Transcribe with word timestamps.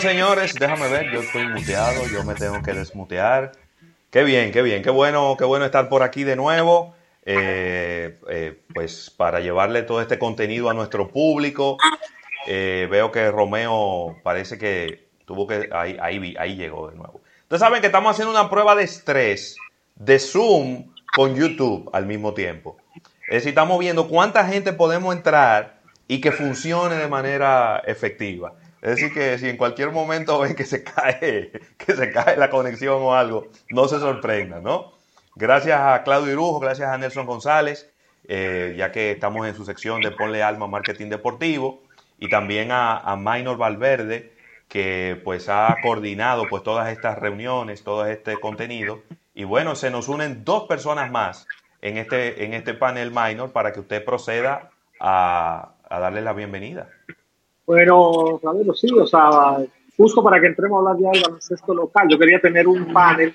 señores, 0.00 0.54
déjame 0.54 0.88
ver, 0.88 1.10
yo 1.12 1.20
estoy 1.20 1.46
muteado, 1.48 2.06
yo 2.08 2.24
me 2.24 2.34
tengo 2.34 2.62
que 2.62 2.72
desmutear. 2.72 3.52
Qué 4.10 4.24
bien, 4.24 4.52
qué 4.52 4.62
bien, 4.62 4.82
qué 4.82 4.90
bueno, 4.90 5.36
qué 5.38 5.44
bueno 5.44 5.64
estar 5.64 5.88
por 5.88 6.02
aquí 6.02 6.24
de 6.24 6.36
nuevo. 6.36 6.94
Eh, 7.24 8.18
eh, 8.28 8.60
pues 8.72 9.10
para 9.10 9.40
llevarle 9.40 9.82
todo 9.82 10.00
este 10.00 10.18
contenido 10.18 10.70
a 10.70 10.74
nuestro 10.74 11.08
público. 11.08 11.76
Eh, 12.46 12.86
veo 12.90 13.10
que 13.10 13.30
Romeo 13.30 14.16
parece 14.22 14.58
que 14.58 15.08
tuvo 15.24 15.46
que. 15.46 15.68
Ahí, 15.72 15.96
ahí, 16.00 16.34
ahí 16.38 16.56
llegó 16.56 16.88
de 16.88 16.96
nuevo. 16.96 17.20
Ustedes 17.42 17.60
saben 17.60 17.80
que 17.80 17.88
estamos 17.88 18.12
haciendo 18.12 18.30
una 18.30 18.48
prueba 18.48 18.76
de 18.76 18.84
estrés 18.84 19.56
de 19.96 20.18
Zoom 20.18 20.92
con 21.14 21.34
YouTube 21.34 21.90
al 21.92 22.06
mismo 22.06 22.34
tiempo. 22.34 22.76
Es 23.28 23.36
decir, 23.36 23.48
estamos 23.50 23.78
viendo 23.80 24.08
cuánta 24.08 24.46
gente 24.46 24.72
podemos 24.72 25.14
entrar 25.14 25.80
y 26.06 26.20
que 26.20 26.30
funcione 26.30 26.94
de 26.94 27.08
manera 27.08 27.82
efectiva. 27.86 28.54
Es 28.82 28.96
decir, 28.96 29.12
que 29.12 29.38
si 29.38 29.48
en 29.48 29.56
cualquier 29.56 29.90
momento 29.90 30.38
ven 30.40 30.54
que 30.54 30.64
se 30.64 30.84
cae, 30.84 31.52
que 31.78 31.94
se 31.94 32.10
cae 32.10 32.36
la 32.36 32.50
conexión 32.50 33.02
o 33.02 33.14
algo, 33.14 33.48
no 33.70 33.88
se 33.88 33.98
sorprendan, 33.98 34.62
¿no? 34.62 34.92
Gracias 35.34 35.78
a 35.78 36.02
Claudio 36.02 36.32
Irujo, 36.32 36.60
gracias 36.60 36.88
a 36.88 36.96
Nelson 36.96 37.26
González, 37.26 37.92
eh, 38.26 38.74
ya 38.76 38.90
que 38.90 39.12
estamos 39.12 39.46
en 39.46 39.54
su 39.54 39.64
sección 39.64 40.00
de 40.02 40.10
Ponle 40.10 40.42
Alma 40.42 40.66
Marketing 40.66 41.08
Deportivo, 41.08 41.82
y 42.18 42.28
también 42.28 42.70
a, 42.72 43.16
Minor 43.18 43.58
Valverde, 43.58 44.32
que 44.68 45.20
pues 45.24 45.48
ha 45.48 45.76
coordinado 45.82 46.48
pues 46.48 46.62
todas 46.62 46.88
estas 46.88 47.18
reuniones, 47.18 47.84
todo 47.84 48.06
este 48.06 48.40
contenido. 48.40 49.02
Y 49.34 49.44
bueno, 49.44 49.76
se 49.76 49.90
nos 49.90 50.08
unen 50.08 50.44
dos 50.44 50.64
personas 50.64 51.10
más 51.10 51.46
en 51.82 51.98
este, 51.98 52.44
en 52.44 52.54
este 52.54 52.74
panel 52.74 53.10
minor 53.10 53.52
para 53.52 53.72
que 53.72 53.80
usted 53.80 54.04
proceda 54.04 54.70
a, 54.98 55.74
a 55.88 55.98
darle 56.00 56.22
la 56.22 56.32
bienvenida. 56.32 56.88
Bueno, 57.66 58.40
Ravelo, 58.40 58.74
sí, 58.74 58.86
o 58.92 59.06
sea, 59.06 59.56
justo 59.96 60.22
para 60.22 60.40
que 60.40 60.46
entremos 60.46 60.76
a 60.76 60.90
hablar 60.90 61.02
ya 61.02 61.10
del 61.10 61.22
baloncesto 61.22 61.74
local, 61.74 62.06
yo 62.08 62.16
quería 62.16 62.40
tener 62.40 62.68
un 62.68 62.92
panel 62.92 63.34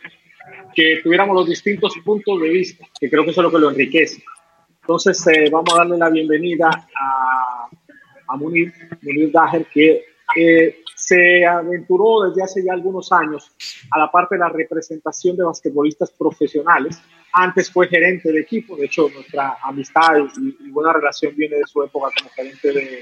que 0.73 1.01
tuviéramos 1.03 1.35
los 1.35 1.47
distintos 1.47 1.93
puntos 2.03 2.39
de 2.39 2.49
vista, 2.49 2.85
que 2.97 3.09
creo 3.09 3.25
que 3.25 3.31
eso 3.31 3.41
es 3.41 3.43
lo 3.43 3.51
que 3.51 3.59
lo 3.59 3.69
enriquece. 3.69 4.23
Entonces, 4.81 5.27
eh, 5.27 5.49
vamos 5.51 5.73
a 5.73 5.79
darle 5.79 5.97
la 5.97 6.09
bienvenida 6.09 6.69
a, 6.69 7.67
a 8.27 8.37
Munir, 8.37 8.73
Munir 9.01 9.31
Daher, 9.33 9.65
que 9.65 10.05
eh, 10.37 10.77
se 10.95 11.45
aventuró 11.45 12.29
desde 12.29 12.43
hace 12.43 12.63
ya 12.63 12.71
algunos 12.71 13.11
años 13.11 13.51
a 13.91 13.99
la 13.99 14.09
parte 14.09 14.35
de 14.35 14.39
la 14.39 14.49
representación 14.49 15.35
de 15.35 15.43
basquetbolistas 15.43 16.09
profesionales. 16.11 17.01
Antes 17.33 17.69
fue 17.69 17.89
gerente 17.89 18.31
de 18.31 18.39
equipo, 18.39 18.77
de 18.77 18.85
hecho 18.85 19.09
nuestra 19.09 19.57
amistad 19.61 20.15
y, 20.37 20.67
y 20.67 20.69
buena 20.69 20.93
relación 20.93 21.35
viene 21.35 21.57
de 21.57 21.67
su 21.67 21.83
época 21.83 22.09
como 22.17 22.29
gerente 22.29 22.71
de, 22.71 23.01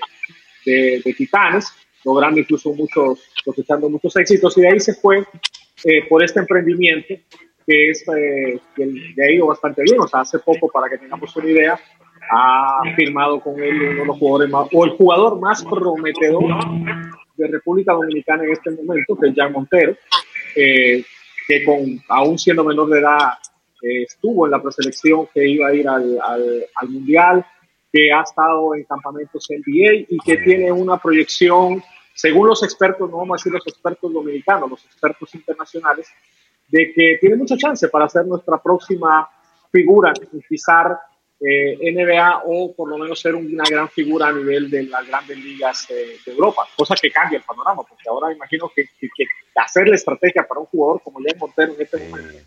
de, 0.65 1.02
de 1.03 1.13
Titanes, 1.13 1.67
logrando 2.03 2.39
incluso 2.39 2.73
muchos, 2.73 3.19
cosechando 3.43 3.89
muchos 3.89 4.15
éxitos. 4.15 4.57
Y 4.57 4.61
de 4.61 4.67
ahí 4.69 4.79
se 4.79 4.93
fue 4.93 5.19
eh, 5.83 6.07
por 6.07 6.23
este 6.23 6.39
emprendimiento 6.39 7.16
que 7.69 7.91
es 7.91 8.03
eh, 8.17 8.59
que 8.75 8.85
le 8.85 9.23
ha 9.23 9.31
ido 9.31 9.45
bastante 9.45 9.83
bien, 9.83 9.99
o 9.99 10.07
sea, 10.07 10.21
hace 10.21 10.39
poco, 10.39 10.69
para 10.69 10.89
que 10.89 10.97
tengamos 10.97 11.35
una 11.35 11.49
idea, 11.49 11.79
ha 12.31 12.81
firmado 12.95 13.39
con 13.41 13.61
él 13.61 13.79
uno 13.79 14.01
de 14.01 14.05
los 14.07 14.17
jugadores 14.17 14.49
más, 14.49 14.67
o 14.73 14.85
el 14.85 14.91
jugador 14.91 15.39
más 15.39 15.63
prometedor 15.63 16.45
de 17.38 17.47
República 17.47 17.94
Dominicana 17.94 18.44
en 18.44 18.53
este 18.53 18.71
momento, 18.71 19.16
que 19.16 19.29
es 19.29 19.35
Jan 19.35 19.51
Montero, 19.51 19.95
eh, 20.55 21.03
que 21.47 21.63
con, 21.63 22.01
aún 22.07 22.39
siendo 22.39 22.63
menor 22.63 22.89
de 22.89 22.99
edad 23.01 23.33
eh, 23.83 24.03
estuvo 24.03 24.45
en 24.45 24.51
la 24.51 24.61
preselección 24.63 25.27
que 25.31 25.47
iba 25.47 25.67
a 25.67 25.73
ir 25.73 25.88
al, 25.88 26.19
al, 26.25 26.66
al, 26.73 26.89
Mundial, 26.89 27.45
que 27.91 28.11
ha 28.11 28.21
estado 28.21 28.75
en 28.75 28.83
campamentos 28.83 29.47
NBA 29.49 30.05
y 30.09 30.17
que 30.19 30.38
tiene 30.38 30.72
una 30.72 30.97
proyección, 30.97 31.83
según 32.13 32.47
los 32.47 32.63
expertos, 32.63 33.09
no 33.09 33.17
vamos 33.17 33.35
a 33.35 33.39
decir 33.39 33.51
los 33.51 33.66
expertos 33.67 34.13
dominicanos, 34.13 34.69
los 34.69 34.85
expertos 34.85 35.33
internacionales, 35.35 36.07
de 36.67 36.91
que 36.94 37.17
tiene 37.19 37.35
mucha 37.35 37.57
chance 37.57 37.88
para 37.88 38.07
ser 38.07 38.25
nuestra 38.25 38.61
próxima 38.61 39.28
figura 39.72 40.13
pisar 40.47 40.99
eh, 41.39 41.78
NBA 41.94 42.44
o 42.45 42.75
por 42.75 42.89
lo 42.89 42.97
menos 42.97 43.19
ser 43.19 43.33
una 43.33 43.63
gran 43.69 43.88
figura 43.89 44.28
a 44.28 44.33
nivel 44.33 44.69
de 44.69 44.83
las 44.83 45.07
grandes 45.07 45.38
ligas 45.38 45.88
eh, 45.89 46.17
de 46.25 46.31
Europa, 46.31 46.67
cosa 46.75 46.95
que 46.95 47.09
cambia 47.09 47.38
el 47.38 47.44
panorama, 47.44 47.83
porque 47.88 48.09
ahora 48.09 48.33
imagino 48.33 48.69
que, 48.75 48.83
que, 48.99 49.07
que 49.16 49.25
hacer 49.55 49.88
la 49.88 49.95
estrategia 49.95 50.45
para 50.47 50.61
un 50.61 50.67
jugador 50.67 51.01
como 51.01 51.19
Jan 51.19 51.39
Montero 51.39 51.73
en 51.73 51.81
este 51.81 51.97
momento 51.97 52.38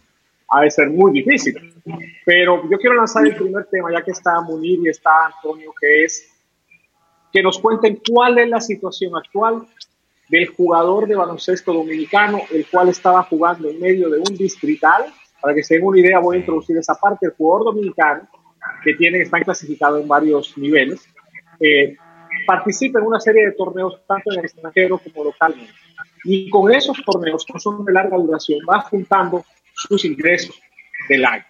ha 0.53 0.61
de 0.61 0.71
ser 0.71 0.91
muy 0.91 1.13
difícil. 1.13 1.57
Pero 2.25 2.69
yo 2.71 2.79
quiero 2.79 2.95
lanzar 2.95 3.27
el 3.27 3.35
primer 3.35 3.65
tema, 3.67 3.91
ya 3.91 4.03
que 4.03 4.11
está 4.11 4.41
Munir 4.43 4.81
y 4.85 4.89
está 4.89 5.27
Antonio, 5.27 5.73
que 5.81 6.05
es 6.05 6.29
que 7.33 7.43
nos 7.43 7.59
cuenten 7.59 8.01
cuál 8.07 8.39
es 8.39 8.49
la 8.49 8.61
situación 8.61 9.17
actual 9.17 9.67
del 10.29 10.49
jugador 10.49 11.09
de 11.09 11.17
baloncesto 11.17 11.73
dominicano, 11.73 12.41
el 12.51 12.67
cual 12.67 12.91
estaba 12.91 13.23
jugando 13.23 13.69
en 13.71 13.81
medio 13.81 14.11
de 14.11 14.19
un 14.19 14.37
distrital. 14.37 15.07
Para 15.41 15.55
que 15.55 15.63
se 15.63 15.75
den 15.75 15.85
una 15.85 15.99
idea, 15.99 16.21
voy 16.21 16.37
a 16.37 16.41
introducir 16.41 16.77
esa 16.77 16.95
parte. 16.95 17.27
El 17.27 17.33
jugador 17.33 17.75
dominicano, 17.75 18.29
que 18.85 18.95
tiene, 18.95 19.23
están 19.23 19.43
clasificados 19.43 20.03
en 20.03 20.07
varios 20.07 20.57
niveles, 20.59 21.03
eh, 21.59 21.97
participa 22.47 23.01
en 23.01 23.07
una 23.07 23.21
serie 23.21 23.47
de 23.47 23.53
torneos, 23.53 24.01
tanto 24.07 24.31
en 24.33 24.41
el 24.41 24.45
extranjero 24.45 24.99
como 24.99 25.25
localmente. 25.25 25.73
Y 26.25 26.51
con 26.51 26.73
esos 26.73 27.03
torneos, 27.05 27.45
que 27.45 27.59
son 27.59 27.85
de 27.85 27.93
larga 27.93 28.17
duración, 28.17 28.61
va 28.69 28.83
juntando 28.83 29.45
sus 29.75 30.05
ingresos 30.05 30.61
del 31.09 31.25
año. 31.25 31.45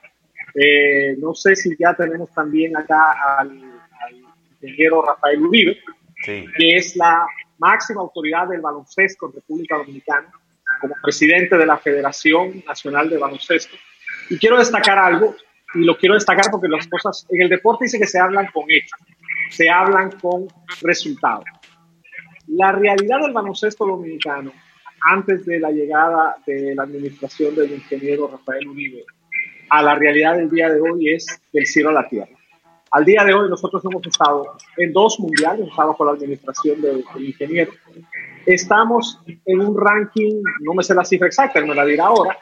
Eh, 0.55 1.17
no 1.19 1.35
sé 1.35 1.57
si 1.57 1.77
ya 1.79 1.95
tenemos 1.95 2.31
también 2.33 2.77
acá 2.77 3.13
al, 3.39 3.51
al 3.51 4.15
ingeniero 4.61 5.03
Rafael 5.03 5.41
Uribe, 5.43 5.79
sí. 6.25 6.45
que 6.57 6.77
es 6.77 6.97
la 6.97 7.27
máxima 7.59 8.03
autoridad 8.03 8.49
del 8.49 8.61
baloncesto 8.61 9.27
en 9.27 9.35
República 9.35 9.77
Dominicana, 9.77 10.31
como 10.81 10.95
presidente 11.03 11.57
de 11.57 11.67
la 11.67 11.79
Federación 11.79 12.63
Nacional 12.67 13.09
de 13.09 13.19
Baloncesto. 13.19 13.77
Y 14.29 14.39
quiero 14.39 14.59
destacar 14.59 14.99
algo, 14.99 15.35
y 15.75 15.85
lo 15.85 15.97
quiero 15.97 16.15
destacar 16.15 16.47
porque 16.51 16.69
las 16.69 16.87
cosas 16.89 17.27
en 17.31 17.43
el 17.43 17.49
deporte 17.49 17.85
dice 17.85 17.99
que 17.99 18.07
se 18.07 18.19
hablan 18.19 18.47
con 18.53 18.65
hechos, 18.69 18.99
se 19.51 19.71
hablan 19.71 20.11
con 20.21 20.49
resultados. 20.83 21.45
La 22.49 22.73
realidad 22.73 23.21
del 23.21 23.33
baloncesto 23.33 23.87
dominicano, 23.87 24.53
antes 25.05 25.45
de 25.47 25.59
la 25.59 25.71
llegada 25.71 26.37
de 26.47 26.75
la 26.75 26.85
administración 26.85 27.55
del 27.55 27.73
ingeniero 27.73 28.29
Rafael 28.29 28.69
Uribe, 28.69 29.05
a 29.69 29.83
la 29.83 29.95
realidad 29.95 30.37
del 30.37 30.51
día 30.51 30.69
de 30.69 30.81
hoy 30.81 31.11
es 31.11 31.27
del 31.53 31.67
cielo 31.67 31.91
a 31.91 31.95
la 31.95 32.09
tierra. 32.09 32.31
Al 32.91 33.05
día 33.05 33.25
de 33.25 33.33
hoy 33.33 33.49
nosotros 33.49 33.83
hemos 33.85 34.07
estado 34.07 34.57
en 34.77 34.93
dos 34.93 35.19
mundiales, 35.19 35.67
estamos 35.67 35.97
con 35.97 36.07
la 36.09 36.13
administración 36.13 36.81
del, 36.83 37.05
del, 37.15 37.25
ingeniero. 37.25 37.73
Estamos 38.45 39.19
en 39.47 39.61
un 39.61 39.79
ranking, 39.79 40.43
no 40.61 40.75
me 40.75 40.83
sé 40.83 40.95
la 40.95 41.05
cifra 41.05 41.27
exacta, 41.27 41.61
me 41.63 41.75
la 41.75 41.87
dirá 41.87 42.07
ahora, 42.07 42.37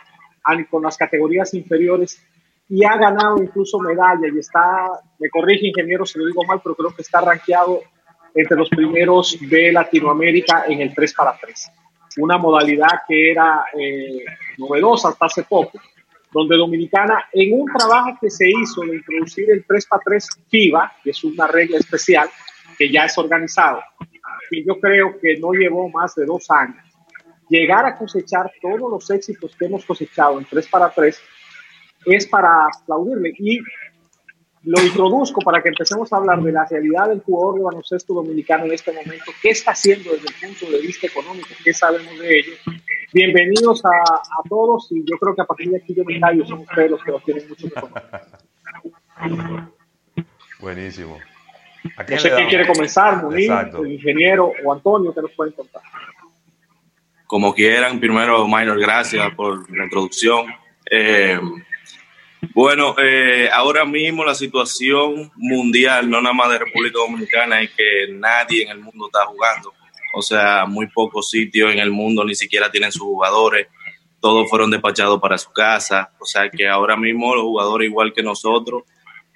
con 0.69 0.83
las 0.83 0.97
categorías 0.97 1.55
inferiores 1.55 2.21
y 2.69 2.85
ha 2.85 2.97
ganado 2.97 3.43
incluso 3.43 3.79
medalla 3.79 4.29
y 4.33 4.39
está, 4.39 4.89
me 5.19 5.29
corrige 5.29 5.69
ingeniero 5.69 6.07
si 6.07 6.19
lo 6.19 6.27
digo 6.27 6.45
mal, 6.45 6.61
pero 6.63 6.75
creo 6.75 6.95
que 6.95 7.03
está 7.03 7.21
rankeado 7.21 7.81
entre 8.35 8.57
los 8.57 8.69
primeros 8.69 9.37
de 9.41 9.73
Latinoamérica 9.73 10.65
en 10.69 10.81
el 10.81 10.95
3 10.95 11.15
para 11.15 11.37
3. 11.41 11.71
Una 12.19 12.39
modalidad 12.39 13.03
que 13.07 13.31
era 13.31 13.65
eh, 13.79 14.25
novedosa 14.59 15.11
hasta 15.11 15.27
hace 15.27 15.45
poco, 15.45 15.79
donde 16.33 16.57
Dominicana, 16.57 17.25
en 17.33 17.61
un 17.61 17.67
trabajo 17.67 18.17
que 18.21 18.31
se 18.31 18.49
hizo 18.49 18.83
de 18.83 18.97
introducir 18.97 19.51
el 19.51 19.65
3 19.67 19.87
para 19.87 20.03
3 20.05 20.29
FIBA, 20.49 20.93
que 21.03 21.11
es 21.11 21.25
una 21.25 21.47
regla 21.47 21.79
especial 21.79 22.29
que 22.79 22.91
ya 22.91 23.05
es 23.05 23.17
organizado, 23.19 23.83
y 24.51 24.65
yo 24.65 24.79
creo 24.81 25.19
que 25.21 25.39
no 25.39 25.53
llevó 25.53 25.89
más 25.89 26.15
de 26.15 26.25
dos 26.25 26.51
años, 26.51 26.85
llegar 27.49 27.85
a 27.85 27.97
cosechar 27.97 28.51
todos 28.63 28.91
los 28.91 29.11
éxitos 29.11 29.55
que 29.57 29.67
hemos 29.67 29.85
cosechado 29.85 30.39
en 30.39 30.45
3 30.45 30.69
para 30.69 30.91
3 30.91 31.21
es 32.07 32.27
para 32.27 32.67
aplaudirle. 32.67 33.35
Y 33.39 33.61
lo 34.65 34.83
introduzco 34.83 35.41
para 35.41 35.63
que 35.63 35.71
empecemos 35.71 36.13
a 36.13 36.17
hablar 36.17 36.43
de 36.43 36.53
la 36.53 36.67
realidad 36.67 37.09
del 37.09 37.21
jugador 37.21 37.57
de 37.57 37.65
baloncesto 37.65 38.13
dominicano 38.13 38.65
en 38.67 38.73
este 38.73 38.93
momento, 38.93 39.33
qué 39.41 39.51
está 39.51 39.71
haciendo 39.71 40.13
desde 40.13 40.29
el 40.29 40.35
punto 40.49 40.71
de 40.71 40.81
vista 40.83 41.07
económico, 41.07 41.49
qué 41.65 41.73
sabemos 41.73 42.19
de 42.19 42.39
ello. 42.39 42.53
Bienvenidos 43.13 43.83
a, 43.85 43.89
a 43.89 44.49
todos 44.49 44.89
y 44.91 45.01
yo 45.01 45.17
creo 45.19 45.35
que 45.35 45.43
a 45.43 45.47
partir 45.47 45.71
de 45.71 45.79
aquí 45.79 45.95
yo 45.95 46.05
me 46.05 46.21
callo, 46.21 46.45
son 46.47 46.61
ustedes 46.61 46.91
los 46.91 47.03
que 47.03 47.11
lo 47.11 47.21
tienen 47.21 47.49
mucho 47.49 47.69
que 47.69 47.81
conocer. 47.81 48.21
Buenísimo. 50.61 51.19
No 51.85 52.19
sé 52.19 52.31
quién 52.31 52.49
quiere 52.49 52.67
comenzar, 52.67 53.23
Munir, 53.23 53.51
el 53.51 53.93
ingeniero 53.93 54.53
o 54.63 54.73
Antonio, 54.73 55.15
que 55.15 55.23
nos 55.23 55.33
pueden 55.33 55.55
contar. 55.55 55.83
Como 57.27 57.55
quieran, 57.55 57.99
primero, 57.99 58.47
Minor, 58.47 58.79
gracias 58.79 59.35
por 59.35 59.71
la 59.75 59.85
introducción. 59.85 60.47
Eh, 60.91 61.41
bueno, 62.55 62.95
eh, 62.99 63.49
ahora 63.53 63.85
mismo 63.85 64.25
la 64.25 64.35
situación 64.35 65.31
mundial, 65.37 66.09
no 66.09 66.21
nada 66.21 66.35
más 66.35 66.51
de 66.51 66.59
República 66.59 66.99
Dominicana, 66.99 67.61
es 67.61 67.71
que 67.71 68.09
nadie 68.13 68.65
en 68.65 68.71
el 68.71 68.79
mundo 68.81 69.07
está 69.07 69.27
jugando. 69.27 69.73
O 70.15 70.23
sea, 70.23 70.67
muy 70.67 70.87
pocos 70.89 71.31
sitios 71.31 71.73
en 71.73 71.79
el 71.79 71.91
mundo 71.91 72.25
ni 72.25 72.35
siquiera 72.35 72.71
tienen 72.71 72.93
sus 72.93 73.03
jugadores. 73.03 73.69
Todos 74.21 74.49
fueron 74.51 74.71
despachados 74.71 75.21
para 75.21 75.39
su 75.39 75.53
casa. 75.53 76.13
O 76.19 76.25
sea 76.25 76.51
que 76.51 76.69
ahora 76.69 76.97
mismo 76.97 77.35
los 77.35 77.45
jugadores, 77.45 77.89
igual 77.89 78.13
que 78.13 78.23
nosotros, 78.23 78.83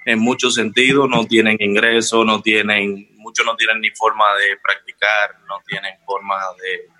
en 0.05 0.19
muchos 0.19 0.55
sentidos, 0.55 1.09
no 1.09 1.27
tienen 1.27 1.57
ingresos, 1.61 2.27
no 2.27 2.43
tienen, 2.43 3.09
muchos 3.17 3.47
no 3.47 3.57
tienen 3.57 3.81
ni 3.81 3.91
forma 3.91 4.25
de 4.37 4.57
practicar, 4.63 5.39
no 5.49 5.57
tienen 5.67 5.95
forma 6.05 6.37
de 6.61 6.95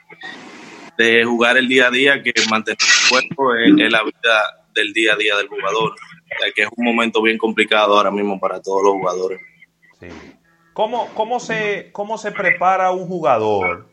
de 0.97 1.25
jugar 1.25 1.57
el 1.57 1.69
día 1.69 1.89
a 1.89 1.91
día 1.91 2.23
que 2.23 2.33
mantener 2.49 2.79
el 2.81 3.09
cuerpo 3.09 3.55
es, 3.55 3.93
la 3.93 4.03
vida 4.03 4.64
del 4.75 4.93
día 4.93 5.15
a 5.15 5.17
día 5.17 5.37
del 5.37 5.49
jugador, 5.49 5.95
que 6.55 6.63
es 6.63 6.69
un 6.77 6.85
momento 6.85 7.23
bien 7.23 7.39
complicado 7.39 7.97
ahora 7.97 8.11
mismo 8.11 8.39
para 8.39 8.61
todos 8.61 8.83
los 8.83 8.93
jugadores. 8.95 9.41
Sí. 10.01 10.09
¿Cómo, 10.75 11.09
cómo, 11.15 11.39
se, 11.39 11.91
¿Cómo 11.93 12.19
se 12.19 12.33
prepara 12.33 12.91
un 12.91 13.07
jugador 13.07 13.87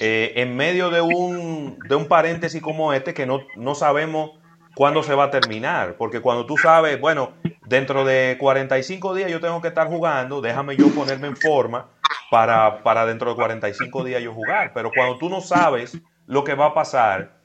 eh, 0.00 0.32
en 0.36 0.56
medio 0.56 0.90
de 0.90 1.00
un, 1.00 1.78
de 1.88 1.94
un 1.94 2.08
paréntesis 2.08 2.60
como 2.60 2.92
este 2.92 3.14
que 3.14 3.24
no, 3.24 3.42
no 3.56 3.76
sabemos 3.76 4.32
cuándo 4.74 5.04
se 5.04 5.14
va 5.14 5.24
a 5.24 5.30
terminar? 5.30 5.96
Porque 5.96 6.20
cuando 6.20 6.44
tú 6.44 6.58
sabes, 6.58 7.00
bueno, 7.00 7.34
dentro 7.66 8.04
de 8.04 8.36
45 8.40 9.14
días 9.14 9.30
yo 9.30 9.40
tengo 9.40 9.62
que 9.62 9.68
estar 9.68 9.86
jugando, 9.86 10.40
déjame 10.40 10.76
yo 10.76 10.88
ponerme 10.88 11.28
en 11.28 11.36
forma 11.36 11.88
para, 12.32 12.82
para 12.82 13.06
dentro 13.06 13.30
de 13.30 13.36
45 13.36 14.02
días 14.02 14.20
yo 14.20 14.34
jugar. 14.34 14.72
Pero 14.74 14.90
cuando 14.92 15.18
tú 15.18 15.28
no 15.28 15.40
sabes 15.40 15.96
lo 16.26 16.42
que 16.42 16.54
va 16.54 16.66
a 16.66 16.74
pasar, 16.74 17.41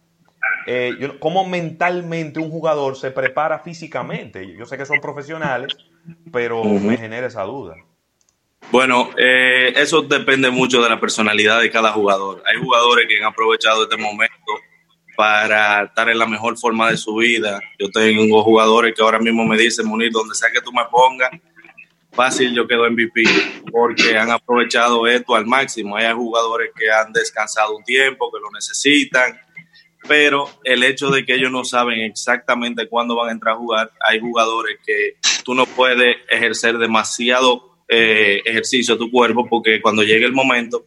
eh, 0.66 0.98
¿cómo 1.20 1.48
mentalmente 1.48 2.40
un 2.40 2.50
jugador 2.50 2.96
se 2.96 3.12
prepara 3.12 3.60
físicamente? 3.60 4.56
Yo 4.56 4.66
sé 4.66 4.78
que 4.78 4.86
son 4.86 5.00
profesionales, 5.00 5.76
pero 6.32 6.64
me 6.64 6.98
genera 6.98 7.28
esa 7.28 7.44
duda. 7.44 7.76
Bueno, 8.72 9.10
eh, 9.18 9.74
eso 9.78 10.02
depende 10.02 10.50
mucho 10.50 10.82
de 10.82 10.90
la 10.90 11.00
personalidad 11.00 11.62
de 11.62 11.72
cada 11.72 11.92
jugador. 11.92 12.44
Hay 12.46 12.58
jugadores 12.62 13.08
que 13.08 13.18
han 13.18 13.26
aprovechado 13.26 13.84
este 13.84 13.96
momento 13.96 14.36
para 15.16 15.84
estar 15.86 16.10
en 16.10 16.20
la 16.20 16.26
mejor 16.26 16.58
forma 16.58 16.92
de 16.92 16.98
su 16.98 17.16
vida. 17.16 17.62
Yo 17.80 17.90
tengo 17.90 18.44
jugadores 18.44 18.94
que 18.94 19.02
ahora 19.02 19.20
mismo 19.20 19.46
me 19.46 19.58
dicen, 19.58 19.88
Munir, 19.88 20.12
donde 20.12 20.36
sea 20.36 20.52
que 20.52 20.62
tú 20.62 20.72
me 20.74 20.84
pongas, 20.92 21.32
fácil 22.12 22.54
yo 22.54 22.68
quedo 22.68 22.90
MVP, 22.90 23.24
porque 23.72 24.18
han 24.18 24.32
aprovechado 24.32 25.08
esto 25.08 25.34
al 25.34 25.46
máximo. 25.46 25.96
Hay 25.96 26.12
jugadores 26.14 26.72
que 26.76 26.92
han 26.92 27.14
descansado 27.14 27.78
un 27.78 27.84
tiempo, 27.84 28.32
que 28.32 28.40
lo 28.40 28.52
necesitan, 28.52 29.40
pero 30.08 30.50
el 30.64 30.84
hecho 30.84 31.10
de 31.10 31.26
que 31.26 31.36
ellos 31.36 31.52
no 31.52 31.64
saben 31.66 32.00
exactamente 32.02 32.88
cuándo 32.88 33.16
van 33.16 33.30
a 33.30 33.32
entrar 33.34 33.56
a 33.56 33.58
jugar, 33.58 33.92
hay 34.08 34.20
jugadores 34.20 34.78
que 34.86 35.18
tú 35.44 35.54
no 35.54 35.66
puedes 35.66 36.18
ejercer 36.30 36.78
demasiado 36.78 37.78
eh, 37.88 38.42
ejercicio 38.46 38.96
a 38.96 38.98
tu 38.98 39.10
cuerpo 39.10 39.48
porque 39.50 39.82
cuando 39.82 40.04
llegue 40.04 40.26
el 40.26 40.34
momento 40.34 40.86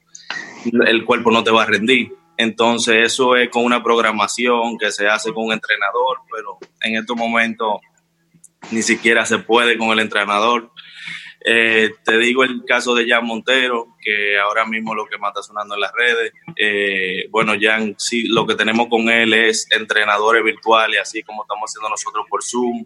el 0.86 1.04
cuerpo 1.04 1.30
no 1.30 1.42
te 1.42 1.50
va 1.50 1.62
a 1.62 1.66
rendir. 1.66 2.12
Entonces 2.36 2.96
eso 3.04 3.36
es 3.36 3.50
con 3.50 3.64
una 3.64 3.82
programación 3.82 4.78
que 4.78 4.90
se 4.90 5.06
hace 5.06 5.32
con 5.32 5.46
un 5.46 5.52
entrenador, 5.52 6.18
pero 6.34 6.58
en 6.82 6.96
estos 6.96 7.16
momentos 7.16 7.80
ni 8.70 8.82
siquiera 8.82 9.26
se 9.26 9.38
puede 9.38 9.76
con 9.76 9.90
el 9.90 10.00
entrenador. 10.00 10.70
Eh, 11.42 11.94
te 12.04 12.18
digo 12.18 12.44
el 12.44 12.64
caso 12.66 12.94
de 12.94 13.08
Jan 13.08 13.24
Montero, 13.24 13.96
que 14.00 14.38
ahora 14.38 14.66
mismo 14.66 14.94
lo 14.94 15.06
que 15.06 15.16
más 15.16 15.30
está 15.30 15.42
sonando 15.42 15.74
en 15.74 15.80
las 15.80 15.92
redes. 15.92 16.32
Eh, 16.56 17.28
bueno, 17.30 17.54
Jan, 17.58 17.94
sí, 17.98 18.28
lo 18.28 18.46
que 18.46 18.54
tenemos 18.54 18.88
con 18.88 19.08
él 19.08 19.32
es 19.32 19.66
entrenadores 19.70 20.44
virtuales, 20.44 21.00
así 21.00 21.22
como 21.22 21.42
estamos 21.42 21.70
haciendo 21.70 21.88
nosotros 21.88 22.26
por 22.28 22.44
Zoom 22.44 22.84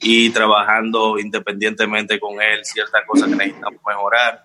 y 0.00 0.30
trabajando 0.30 1.18
independientemente 1.18 2.18
con 2.18 2.40
él 2.40 2.64
ciertas 2.64 3.02
cosas 3.06 3.28
que 3.28 3.36
necesitamos 3.36 3.80
mejorar. 3.86 4.44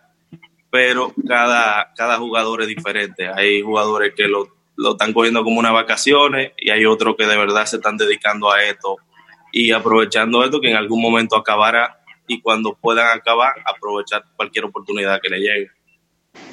Pero 0.71 1.13
cada, 1.27 1.94
cada 1.95 2.18
jugador 2.18 2.63
es 2.63 2.68
diferente. 2.68 3.27
Hay 3.27 3.62
jugadores 3.62 4.13
que 4.15 4.27
lo, 4.27 4.50
lo 4.75 4.92
están 4.94 5.13
cogiendo 5.13 5.44
como 5.44 5.59
unas 5.59 5.71
vacaciones 5.71 6.51
y 6.57 6.71
hay 6.71 6.86
otros 6.86 7.15
que 7.15 7.25
de 7.25 7.38
verdad 7.38 7.65
se 7.65 7.77
están 7.77 7.95
dedicando 7.95 8.51
a 8.51 8.63
esto 8.63 8.97
y 9.51 9.71
aprovechando 9.71 10.44
esto 10.44 10.59
que 10.59 10.71
en 10.71 10.75
algún 10.75 11.01
momento 11.01 11.38
acabará 11.38 12.01
y 12.27 12.42
cuando 12.42 12.75
puedan 12.75 13.18
acabar, 13.18 13.54
aprovechar 13.66 14.24
cualquier 14.36 14.66
oportunidad 14.66 15.19
que 15.22 15.30
le 15.30 15.39
llegue. 15.39 15.69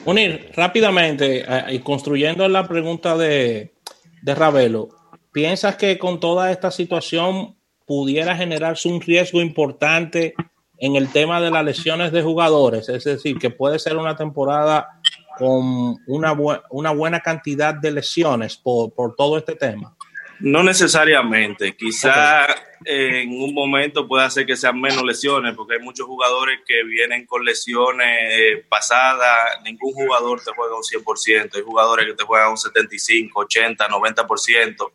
Unir, 0.04 0.50
rápidamente, 0.54 1.44
eh, 1.46 1.64
y 1.70 1.78
construyendo 1.80 2.48
la 2.48 2.66
pregunta 2.66 3.16
de, 3.16 3.74
de 4.22 4.34
Ravelo, 4.34 4.88
¿piensas 5.32 5.76
que 5.76 5.98
con 5.98 6.20
toda 6.20 6.50
esta 6.50 6.70
situación 6.70 7.56
pudiera 7.86 8.36
generarse 8.36 8.88
un 8.88 9.00
riesgo 9.00 9.40
importante 9.40 10.34
en 10.78 10.96
el 10.96 11.12
tema 11.12 11.40
de 11.40 11.50
las 11.50 11.64
lesiones 11.64 12.10
de 12.10 12.22
jugadores, 12.22 12.88
es 12.88 13.04
decir, 13.04 13.38
que 13.38 13.50
puede 13.50 13.78
ser 13.78 13.96
una 13.96 14.16
temporada 14.16 15.00
con 15.38 15.96
una, 16.08 16.36
una 16.70 16.90
buena 16.90 17.20
cantidad 17.20 17.72
de 17.72 17.92
lesiones 17.92 18.56
por, 18.56 18.92
por, 18.92 19.14
todo 19.14 19.38
este 19.38 19.54
tema. 19.54 19.96
No 20.42 20.64
necesariamente, 20.64 21.76
quizá 21.76 22.46
en 22.84 23.30
un 23.30 23.54
momento 23.54 24.08
puede 24.08 24.24
hacer 24.24 24.44
que 24.44 24.56
sean 24.56 24.80
menos 24.80 25.04
lesiones, 25.04 25.54
porque 25.54 25.74
hay 25.74 25.80
muchos 25.80 26.04
jugadores 26.06 26.60
que 26.66 26.82
vienen 26.82 27.26
con 27.26 27.44
lesiones 27.44 28.08
eh, 28.32 28.64
pasadas, 28.68 29.60
ningún 29.64 29.92
jugador 29.92 30.40
te 30.44 30.50
juega 30.52 30.74
un 30.74 30.82
100%, 30.82 31.54
hay 31.54 31.62
jugadores 31.62 32.06
que 32.06 32.14
te 32.14 32.24
juegan 32.24 32.50
un 32.50 32.58
75, 32.58 33.38
80, 33.38 33.88
90%, 33.88 34.92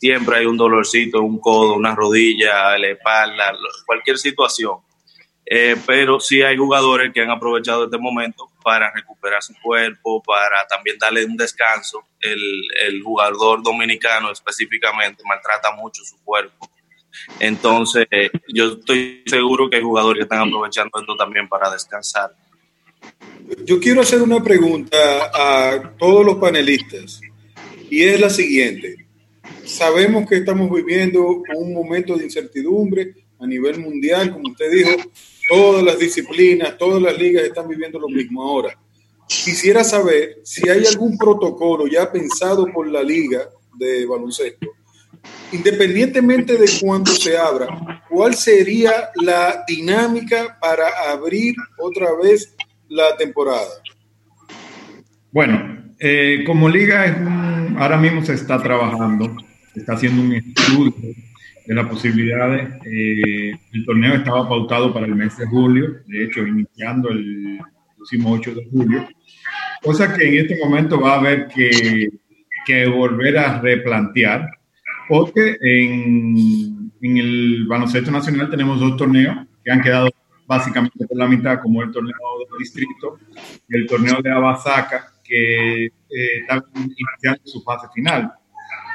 siempre 0.00 0.36
hay 0.38 0.46
un 0.46 0.56
dolorcito, 0.56 1.20
un 1.20 1.40
codo, 1.40 1.74
una 1.74 1.94
rodilla, 1.94 2.78
la 2.78 2.88
espalda, 2.88 3.52
cualquier 3.84 4.16
situación. 4.16 4.78
Eh, 5.48 5.76
pero 5.86 6.18
sí 6.18 6.42
hay 6.42 6.56
jugadores 6.56 7.12
que 7.12 7.20
han 7.20 7.30
aprovechado 7.30 7.84
este 7.84 7.98
momento 7.98 8.50
para 8.64 8.92
recuperar 8.92 9.42
su 9.42 9.54
cuerpo, 9.62 10.20
para 10.22 10.66
también 10.66 10.98
darle 10.98 11.24
un 11.24 11.36
descanso. 11.36 12.04
El, 12.20 12.40
el 12.80 13.02
jugador 13.02 13.62
dominicano 13.62 14.32
específicamente 14.32 15.22
maltrata 15.24 15.70
mucho 15.72 16.02
su 16.04 16.16
cuerpo 16.24 16.68
entonces, 17.40 18.06
yo 18.48 18.72
estoy 18.72 19.22
seguro 19.26 19.68
que 19.68 19.76
hay 19.76 19.82
jugadores 19.82 20.20
que 20.20 20.24
están 20.24 20.46
aprovechando 20.46 21.00
esto 21.00 21.16
también 21.16 21.48
para 21.48 21.70
descansar. 21.70 22.34
Yo 23.64 23.78
quiero 23.78 24.00
hacer 24.00 24.22
una 24.22 24.42
pregunta 24.42 24.96
a 25.34 25.92
todos 25.98 26.24
los 26.24 26.36
panelistas 26.36 27.20
y 27.90 28.02
es 28.02 28.20
la 28.20 28.30
siguiente. 28.30 29.06
Sabemos 29.64 30.28
que 30.28 30.36
estamos 30.36 30.70
viviendo 30.70 31.42
un 31.54 31.74
momento 31.74 32.16
de 32.16 32.24
incertidumbre 32.24 33.14
a 33.38 33.46
nivel 33.46 33.80
mundial, 33.80 34.32
como 34.32 34.50
usted 34.50 34.70
dijo, 34.70 34.90
todas 35.48 35.82
las 35.82 35.98
disciplinas, 35.98 36.76
todas 36.78 37.02
las 37.02 37.18
ligas 37.18 37.44
están 37.44 37.68
viviendo 37.68 37.98
lo 37.98 38.08
mismo 38.08 38.42
ahora. 38.42 38.78
Quisiera 39.28 39.82
saber 39.84 40.38
si 40.44 40.68
hay 40.68 40.84
algún 40.86 41.18
protocolo 41.18 41.86
ya 41.86 42.10
pensado 42.10 42.66
por 42.72 42.88
la 42.88 43.02
liga 43.02 43.48
de 43.78 44.06
baloncesto 44.06 44.76
independientemente 45.52 46.56
de 46.56 46.68
cuándo 46.80 47.10
se 47.12 47.36
abra, 47.36 48.02
¿cuál 48.08 48.34
sería 48.34 49.10
la 49.22 49.64
dinámica 49.66 50.58
para 50.60 51.10
abrir 51.10 51.54
otra 51.78 52.08
vez 52.22 52.54
la 52.88 53.16
temporada? 53.16 53.68
Bueno, 55.30 55.94
eh, 55.98 56.44
como 56.46 56.68
liga 56.68 57.06
es 57.06 57.16
ahora 57.78 57.96
mismo 57.98 58.24
se 58.24 58.34
está 58.34 58.62
trabajando, 58.62 59.36
se 59.74 59.80
está 59.80 59.94
haciendo 59.94 60.22
un 60.22 60.32
estudio 60.34 60.94
de 61.66 61.74
las 61.74 61.86
posibilidades. 61.86 62.68
Eh, 62.84 63.52
el 63.72 63.84
torneo 63.84 64.14
estaba 64.14 64.48
pautado 64.48 64.92
para 64.92 65.06
el 65.06 65.14
mes 65.14 65.36
de 65.36 65.46
julio, 65.46 65.96
de 66.06 66.24
hecho, 66.24 66.46
iniciando 66.46 67.10
el 67.10 67.58
próximo 67.96 68.32
8 68.32 68.54
de 68.54 68.68
julio, 68.70 69.08
cosa 69.82 70.14
que 70.14 70.28
en 70.28 70.44
este 70.44 70.58
momento 70.64 71.00
va 71.00 71.14
a 71.14 71.18
haber 71.18 71.48
que, 71.48 72.08
que 72.64 72.86
volver 72.86 73.38
a 73.38 73.60
replantear 73.60 74.50
porque 75.08 75.56
en, 75.60 76.90
en, 77.00 77.16
el 77.16 77.66
baloncesto 77.66 78.10
nacional 78.10 78.50
tenemos 78.50 78.80
dos 78.80 78.96
torneos 78.96 79.46
que 79.64 79.70
han 79.70 79.80
quedado 79.80 80.10
básicamente 80.46 81.06
por 81.06 81.16
la 81.16 81.28
mitad, 81.28 81.60
como 81.60 81.82
el 81.82 81.90
torneo 81.90 82.14
del 82.50 82.58
distrito 82.58 83.18
y 83.68 83.76
el 83.76 83.86
torneo 83.86 84.20
de 84.22 84.30
Abasaca, 84.30 85.12
que 85.22 85.86
eh, 85.86 85.90
está 86.40 86.64
iniciando 86.74 87.42
su 87.44 87.62
fase 87.62 87.88
final. 87.94 88.32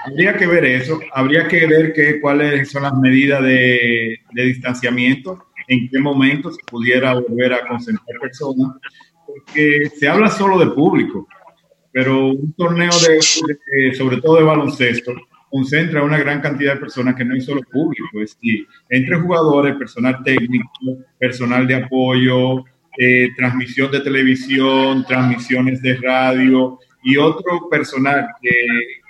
Habría 0.05 0.36
que 0.36 0.48
ver 0.48 0.65
eso, 0.65 1.00
habría 1.13 1.48
que 1.48 1.65
ver 1.67 1.93
qué 1.93 2.20
cuáles 2.20 2.72
son 2.72 2.84
las 2.84 2.93
medidas 2.96 3.41
de, 3.43 4.20
de 4.31 4.43
distanciamiento, 4.43 5.46
en 5.67 5.89
qué 5.89 6.00
momento 6.00 6.51
se 6.51 6.62
pudiera 6.65 7.13
volver 7.13 7.53
a 7.53 7.67
concentrar 7.67 8.20
personas, 8.20 8.77
porque 9.25 9.89
se 9.96 10.08
habla 10.08 10.27
solo 10.27 10.58
de 10.60 10.67
público, 10.67 11.27
pero 11.91 12.27
un 12.27 12.53
torneo 12.53 12.89
de, 13.08 13.93
sobre 13.93 14.17
todo 14.22 14.38
de 14.38 14.43
baloncesto 14.43 15.13
concentra 15.50 16.03
una 16.03 16.17
gran 16.17 16.41
cantidad 16.41 16.75
de 16.75 16.79
personas 16.79 17.15
que 17.15 17.25
no 17.25 17.36
es 17.36 17.46
solo 17.46 17.62
público, 17.62 18.22
es 18.22 18.36
decir, 18.36 18.65
entre 18.89 19.17
jugadores, 19.17 19.75
personal 19.75 20.24
técnico, 20.24 20.70
personal 21.20 21.67
de 21.67 21.75
apoyo, 21.75 22.63
eh, 22.98 23.29
transmisión 23.36 23.91
de 23.91 24.00
televisión, 24.00 25.05
transmisiones 25.05 25.81
de 25.81 25.96
radio 25.96 26.79
y 27.03 27.17
otro 27.17 27.67
personal 27.70 28.27
que, 28.41 29.00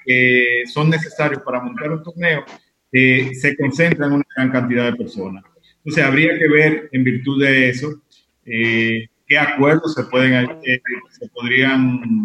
son 0.74 0.90
necesarios 0.90 1.42
para 1.44 1.62
montar 1.62 1.92
un 1.92 2.04
torneo, 2.04 2.44
eh, 2.92 3.32
se 3.34 3.56
concentra 3.56 4.08
en 4.08 4.14
una 4.14 4.26
gran 4.36 4.52
cantidad 4.52 4.92
de 4.92 4.98
personas. 4.98 5.44
Entonces 5.78 6.04
habría 6.04 6.38
que 6.38 6.48
ver 6.48 6.90
en 6.92 7.04
virtud 7.04 7.42
de 7.44 7.70
eso 7.70 8.02
eh, 8.46 9.08
qué 9.28 9.38
acuerdos 9.38 9.94
se, 9.94 10.04
pueden, 10.04 10.48
se 11.10 11.28
podrían, 11.30 12.22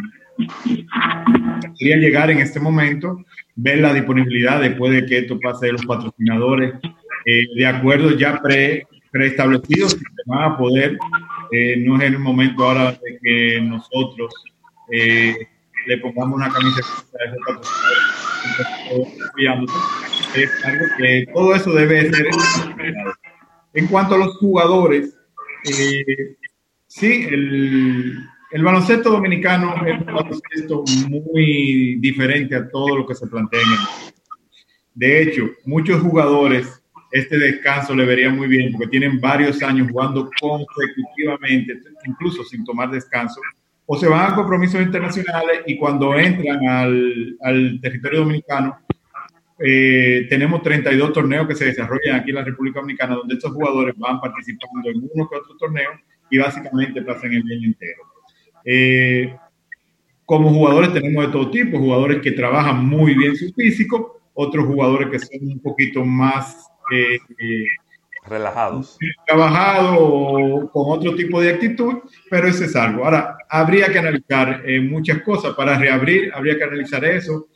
podrían 1.68 2.00
llegar 2.00 2.30
en 2.30 2.38
este 2.38 2.58
momento 2.58 3.24
ver 3.54 3.78
la 3.78 3.94
disponibilidad 3.94 4.60
después 4.60 4.92
de 4.92 5.06
que 5.06 5.18
esto 5.18 5.38
pase 5.40 5.66
de 5.66 5.72
los 5.72 5.86
patrocinadores, 5.86 6.74
eh, 7.24 7.42
de 7.54 7.66
acuerdos 7.66 8.18
ya 8.18 8.40
pre, 8.42 8.86
preestablecidos 9.10 9.94
que 9.94 10.00
se 10.00 10.22
van 10.26 10.52
a 10.52 10.58
poder, 10.58 10.98
eh, 11.52 11.76
no 11.78 11.96
es 11.96 12.02
el 12.02 12.18
momento 12.18 12.64
ahora 12.64 12.92
de 12.92 13.18
que 13.22 13.60
nosotros 13.60 14.34
eh, 14.92 15.48
le 15.86 15.98
pongamos 15.98 16.36
una 16.36 16.50
camiseta 16.50 16.88
de 17.12 17.32
es 20.42 20.64
algo 20.64 20.84
que 20.98 21.26
todo 21.32 21.54
eso 21.54 21.72
debe 21.72 22.10
ser. 22.10 22.26
En 23.74 23.86
cuanto 23.88 24.14
a 24.14 24.18
los 24.18 24.36
jugadores, 24.36 25.16
eh, 25.64 26.36
sí, 26.86 27.26
el, 27.30 28.18
el 28.52 28.62
baloncesto 28.62 29.10
dominicano 29.10 29.74
es 29.86 29.98
un 30.00 30.06
baloncesto 30.06 30.84
muy 31.08 31.96
diferente 31.96 32.54
a 32.56 32.68
todo 32.68 32.98
lo 32.98 33.06
que 33.06 33.14
se 33.14 33.26
plantea 33.26 33.60
en 33.60 33.68
el 33.68 33.78
De 34.94 35.22
hecho, 35.22 35.50
muchos 35.64 36.00
jugadores 36.00 36.82
este 37.12 37.38
descanso 37.38 37.94
le 37.94 38.04
vería 38.04 38.30
muy 38.30 38.48
bien 38.48 38.72
porque 38.72 38.88
tienen 38.88 39.20
varios 39.20 39.62
años 39.62 39.88
jugando 39.90 40.28
consecutivamente, 40.40 41.80
incluso 42.04 42.44
sin 42.44 42.64
tomar 42.64 42.90
descanso, 42.90 43.40
o 43.86 43.96
se 43.96 44.08
van 44.08 44.32
a 44.32 44.34
compromisos 44.34 44.82
internacionales 44.82 45.60
y 45.66 45.76
cuando 45.78 46.14
entran 46.16 46.66
al, 46.66 47.36
al 47.40 47.80
territorio 47.80 48.20
dominicano, 48.20 48.78
eh, 49.58 50.26
tenemos 50.28 50.60
32 50.62 51.12
torneos 51.12 51.46
que 51.46 51.54
se 51.54 51.66
desarrollan 51.66 52.16
aquí 52.16 52.30
en 52.30 52.36
la 52.36 52.44
República 52.44 52.80
Dominicana, 52.80 53.14
donde 53.14 53.34
estos 53.34 53.52
jugadores 53.52 53.94
van 53.96 54.20
participando 54.20 54.90
en 54.90 55.08
uno 55.10 55.28
que 55.28 55.36
otro 55.36 55.56
torneo 55.56 55.90
y 56.30 56.38
básicamente 56.38 57.00
pasan 57.02 57.32
el 57.32 57.42
año 57.42 57.66
entero. 57.68 58.02
Eh, 58.64 59.34
como 60.24 60.50
jugadores 60.50 60.92
tenemos 60.92 61.24
de 61.24 61.32
todo 61.32 61.50
tipo, 61.50 61.78
jugadores 61.78 62.20
que 62.20 62.32
trabajan 62.32 62.84
muy 62.84 63.14
bien 63.14 63.36
su 63.36 63.52
físico, 63.54 64.20
otros 64.34 64.66
jugadores 64.66 65.08
que 65.08 65.18
son 65.20 65.48
un 65.48 65.60
poquito 65.60 66.04
más 66.04 66.68
eh, 66.92 67.18
relajados. 68.28 68.98
Trabajados 69.26 69.96
o 69.98 70.70
con 70.72 70.98
otro 70.98 71.14
tipo 71.14 71.40
de 71.40 71.50
actitud, 71.50 71.94
pero 72.30 72.48
ese 72.48 72.66
es 72.66 72.76
algo. 72.76 73.04
Ahora, 73.04 73.36
habría 73.48 73.92
que 73.92 73.98
analizar 73.98 74.62
muchas 74.82 75.22
cosas 75.22 75.54
para 75.54 75.78
reabrir, 75.78 76.32
habría 76.34 76.56
que 76.56 76.64
analizar 76.64 77.04
eso. 77.04 77.46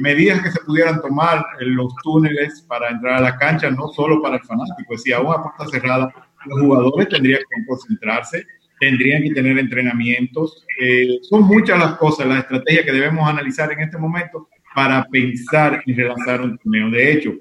medidas 0.00 0.42
que 0.42 0.50
se 0.50 0.60
pudieran 0.60 1.00
tomar 1.00 1.44
en 1.60 1.76
los 1.76 1.94
túneles 2.02 2.64
para 2.68 2.88
entrar 2.88 3.14
a 3.14 3.20
la 3.20 3.36
cancha, 3.36 3.70
no 3.70 3.88
solo 3.88 4.22
para 4.22 4.36
el 4.36 4.42
fanático, 4.42 4.96
si 4.96 5.12
a 5.12 5.20
una 5.20 5.42
puerta 5.42 5.66
cerrada, 5.70 6.14
los 6.46 6.60
jugadores 6.60 7.08
tendrían 7.08 7.40
que 7.40 7.66
concentrarse 7.66 8.46
tendrían 8.82 9.22
que 9.22 9.30
tener 9.30 9.56
entrenamientos. 9.58 10.66
Eh, 10.80 11.18
son 11.22 11.42
muchas 11.44 11.78
las 11.78 11.94
cosas, 11.98 12.26
las 12.26 12.40
estrategias 12.40 12.84
que 12.84 12.90
debemos 12.90 13.28
analizar 13.28 13.70
en 13.70 13.80
este 13.80 13.96
momento 13.96 14.48
para 14.74 15.04
pensar 15.04 15.80
en 15.86 15.96
relanzar 15.96 16.40
un 16.40 16.58
torneo. 16.58 16.90
De 16.90 17.12
hecho, 17.12 17.32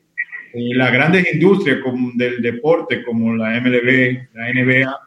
eh, 0.53 0.75
las 0.75 0.91
grandes 0.91 1.34
industrias 1.34 1.79
como 1.84 2.12
del 2.15 2.41
deporte, 2.41 3.03
como 3.03 3.36
la 3.36 3.60
MLB, 3.60 4.27
la 4.34 4.53
NBA, 4.53 5.00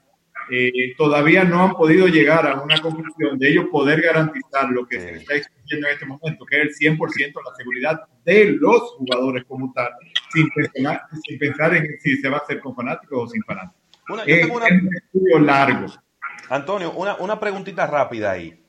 eh, 0.50 0.94
todavía 0.96 1.44
no 1.44 1.62
han 1.62 1.72
podido 1.72 2.06
llegar 2.06 2.46
a 2.46 2.60
una 2.60 2.78
conclusión 2.80 3.38
de 3.38 3.48
ellos 3.48 3.66
poder 3.70 4.02
garantizar 4.02 4.68
lo 4.70 4.86
que 4.86 5.00
se 5.00 5.10
está 5.16 5.34
exigiendo 5.34 5.88
en 5.88 5.94
este 5.94 6.06
momento, 6.06 6.44
que 6.44 6.60
es 6.60 6.80
el 6.80 6.98
100% 6.98 7.32
la 7.44 7.54
seguridad 7.56 8.00
de 8.24 8.56
los 8.58 8.80
jugadores 8.98 9.44
como 9.44 9.72
tal, 9.72 9.90
sin 10.32 10.48
pensar, 10.50 11.02
sin 11.22 11.38
pensar 11.38 11.74
en 11.74 11.98
si 12.00 12.16
se 12.16 12.28
va 12.28 12.38
a 12.38 12.40
hacer 12.40 12.60
con 12.60 12.74
fanáticos 12.74 13.24
o 13.24 13.28
sin 13.28 13.42
fanáticos. 13.42 13.82
es 14.26 14.50
un 14.50 14.62
estudio 14.62 15.38
largo. 15.40 15.86
Antonio, 16.50 16.92
una, 16.92 17.16
una 17.16 17.40
preguntita 17.40 17.86
rápida 17.86 18.32
ahí. 18.32 18.60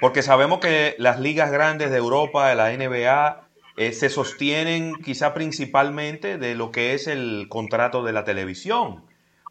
Porque 0.00 0.22
sabemos 0.22 0.60
que 0.60 0.94
las 0.98 1.18
ligas 1.18 1.50
grandes 1.50 1.90
de 1.90 1.96
Europa, 1.96 2.48
de 2.48 2.54
la 2.54 2.70
NBA, 2.70 3.47
eh, 3.80 3.92
se 3.92 4.10
sostienen 4.10 4.96
quizá 4.96 5.34
principalmente 5.34 6.36
de 6.36 6.56
lo 6.56 6.72
que 6.72 6.94
es 6.94 7.06
el 7.06 7.46
contrato 7.48 8.02
de 8.02 8.12
la 8.12 8.24
televisión. 8.24 9.04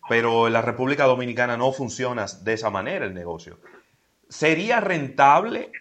Pero 0.10 0.48
en 0.48 0.54
la 0.54 0.62
República 0.62 1.06
Dominicana 1.06 1.56
no 1.56 1.72
funciona 1.72 2.26
de 2.44 2.52
esa 2.52 2.70
manera 2.70 3.06
el 3.06 3.14
negocio. 3.14 3.58
¿Sería 4.28 4.82
rentable 4.82 5.72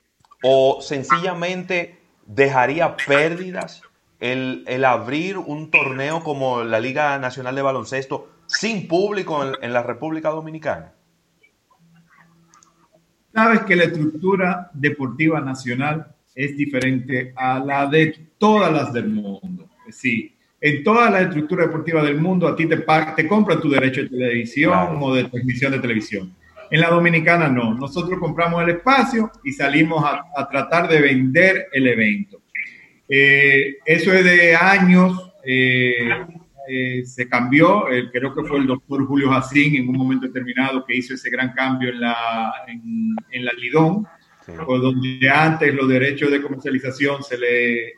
o 0.44 0.78
sencillamente 0.80 1.98
dejaría 2.24 2.96
pérdidas 2.96 3.82
el, 4.20 4.62
el 4.68 4.84
abrir 4.84 5.38
un 5.38 5.72
torneo 5.72 6.22
como 6.22 6.62
la 6.62 6.78
Liga 6.78 7.18
Nacional 7.18 7.56
de 7.56 7.62
Baloncesto 7.62 8.28
sin 8.46 8.86
público 8.86 9.42
en 9.60 9.72
la 9.72 9.82
República 9.82 10.30
Dominicana? 10.30 10.92
Sabes 13.34 13.62
que 13.62 13.74
la 13.74 13.84
estructura 13.84 14.70
deportiva 14.72 15.40
nacional 15.40 16.15
es 16.36 16.56
diferente 16.56 17.32
a 17.34 17.58
la 17.58 17.86
de 17.86 18.14
todas 18.38 18.72
las 18.72 18.92
del 18.92 19.08
mundo. 19.08 19.68
Sí, 19.90 20.32
en 20.60 20.84
toda 20.84 21.10
la 21.10 21.22
estructura 21.22 21.66
deportiva 21.66 22.04
del 22.04 22.20
mundo 22.20 22.46
a 22.46 22.54
ti 22.54 22.66
te, 22.66 22.76
te 23.16 23.26
compran 23.26 23.60
tu 23.60 23.70
derecho 23.70 24.02
de 24.02 24.08
televisión 24.08 24.98
o 25.00 25.14
de 25.14 25.24
transmisión 25.24 25.72
de 25.72 25.80
televisión. 25.80 26.32
En 26.70 26.80
la 26.80 26.90
dominicana 26.90 27.48
no. 27.48 27.74
Nosotros 27.74 28.18
compramos 28.18 28.62
el 28.62 28.70
espacio 28.70 29.30
y 29.44 29.52
salimos 29.52 30.04
a, 30.04 30.48
tratar 30.48 30.88
de 30.88 31.00
vender 31.00 31.68
el 31.72 31.86
evento. 31.86 32.42
Eh, 33.08 33.76
eso 33.84 34.12
es 34.12 34.24
de 34.24 34.56
años. 34.56 35.32
Eh, 35.44 36.08
eh, 36.68 37.06
se 37.06 37.28
cambió, 37.28 37.84
creo 38.12 38.34
que 38.34 38.42
fue 38.42 38.58
el 38.58 38.66
doctor 38.66 39.06
Julio 39.06 39.30
Jacín 39.30 39.76
en 39.76 39.88
un 39.88 39.96
momento 39.96 40.26
determinado 40.26 40.84
que 40.84 40.96
hizo 40.96 41.14
ese 41.14 41.30
gran 41.30 41.52
cambio 41.52 41.90
en 41.90 42.00
la, 42.00 42.52
en, 42.66 43.44
la 43.44 43.52
Lidón, 43.52 44.04
donde 44.46 45.30
antes 45.30 45.74
los 45.74 45.88
derechos 45.88 46.30
de 46.30 46.42
comercialización 46.42 47.22
se 47.22 47.38
le, 47.38 47.92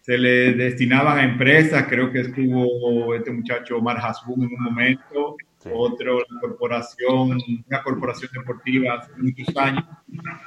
se 0.00 0.18
le 0.18 0.52
destinaban 0.54 1.18
a 1.18 1.24
empresas, 1.24 1.86
creo 1.88 2.10
que 2.10 2.20
estuvo 2.20 3.14
este 3.14 3.32
muchacho 3.32 3.78
Omar 3.78 3.98
Hasbun 3.98 4.42
en 4.42 4.54
un 4.54 4.64
momento, 4.64 5.36
otro, 5.72 6.18
la 6.18 6.40
corporación, 6.40 7.38
una 7.68 7.82
corporación 7.84 8.30
deportiva 8.32 8.94
hace 8.94 9.12
muchos 9.16 9.56
años, 9.56 9.84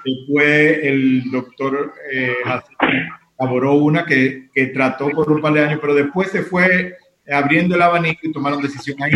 después 0.04 0.80
el 0.84 1.32
doctor 1.32 1.94
eh, 2.12 2.36
elaboró 3.40 3.76
una 3.76 4.06
que, 4.06 4.50
que 4.54 4.68
trató 4.68 5.10
por 5.10 5.32
un 5.32 5.42
par 5.42 5.54
de 5.54 5.64
años, 5.64 5.80
pero 5.80 5.94
después 5.96 6.32
se 6.32 6.44
fue 6.44 6.98
abriendo 7.32 7.76
el 7.76 7.82
abanico 7.82 8.20
y 8.24 8.32
tomaron 8.32 8.62
decisión 8.62 9.02
ahí. 9.02 9.14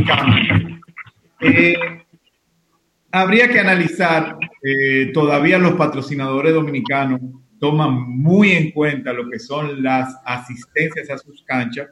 Eh, 1.41 1.75
habría 3.11 3.49
que 3.49 3.59
analizar, 3.59 4.37
eh, 4.63 5.11
todavía 5.13 5.57
los 5.57 5.73
patrocinadores 5.73 6.53
dominicanos 6.53 7.21
toman 7.59 7.93
muy 8.17 8.51
en 8.51 8.71
cuenta 8.71 9.13
lo 9.13 9.29
que 9.29 9.39
son 9.39 9.83
las 9.83 10.15
asistencias 10.25 11.09
a 11.09 11.17
sus 11.17 11.43
canchas 11.43 11.89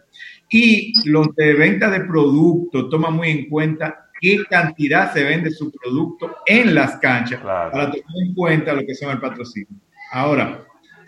y 0.50 0.94
los 1.10 1.36
de 1.36 1.54
venta 1.54 1.90
de 1.90 2.02
productos 2.02 2.90
toman 2.90 3.14
muy 3.14 3.30
en 3.30 3.50
cuenta 3.50 4.10
qué 4.20 4.44
cantidad 4.50 5.14
se 5.14 5.24
vende 5.24 5.52
su 5.52 5.72
producto 5.72 6.38
en 6.46 6.74
las 6.74 6.98
canchas 6.98 7.42
para 7.42 7.92
tener 7.92 8.06
en 8.26 8.34
cuenta 8.34 8.74
lo 8.74 8.86
que 8.86 8.96
son 8.96 9.12
el 9.12 9.20
patrocinio. 9.20 9.78
Ahora, 10.12 10.66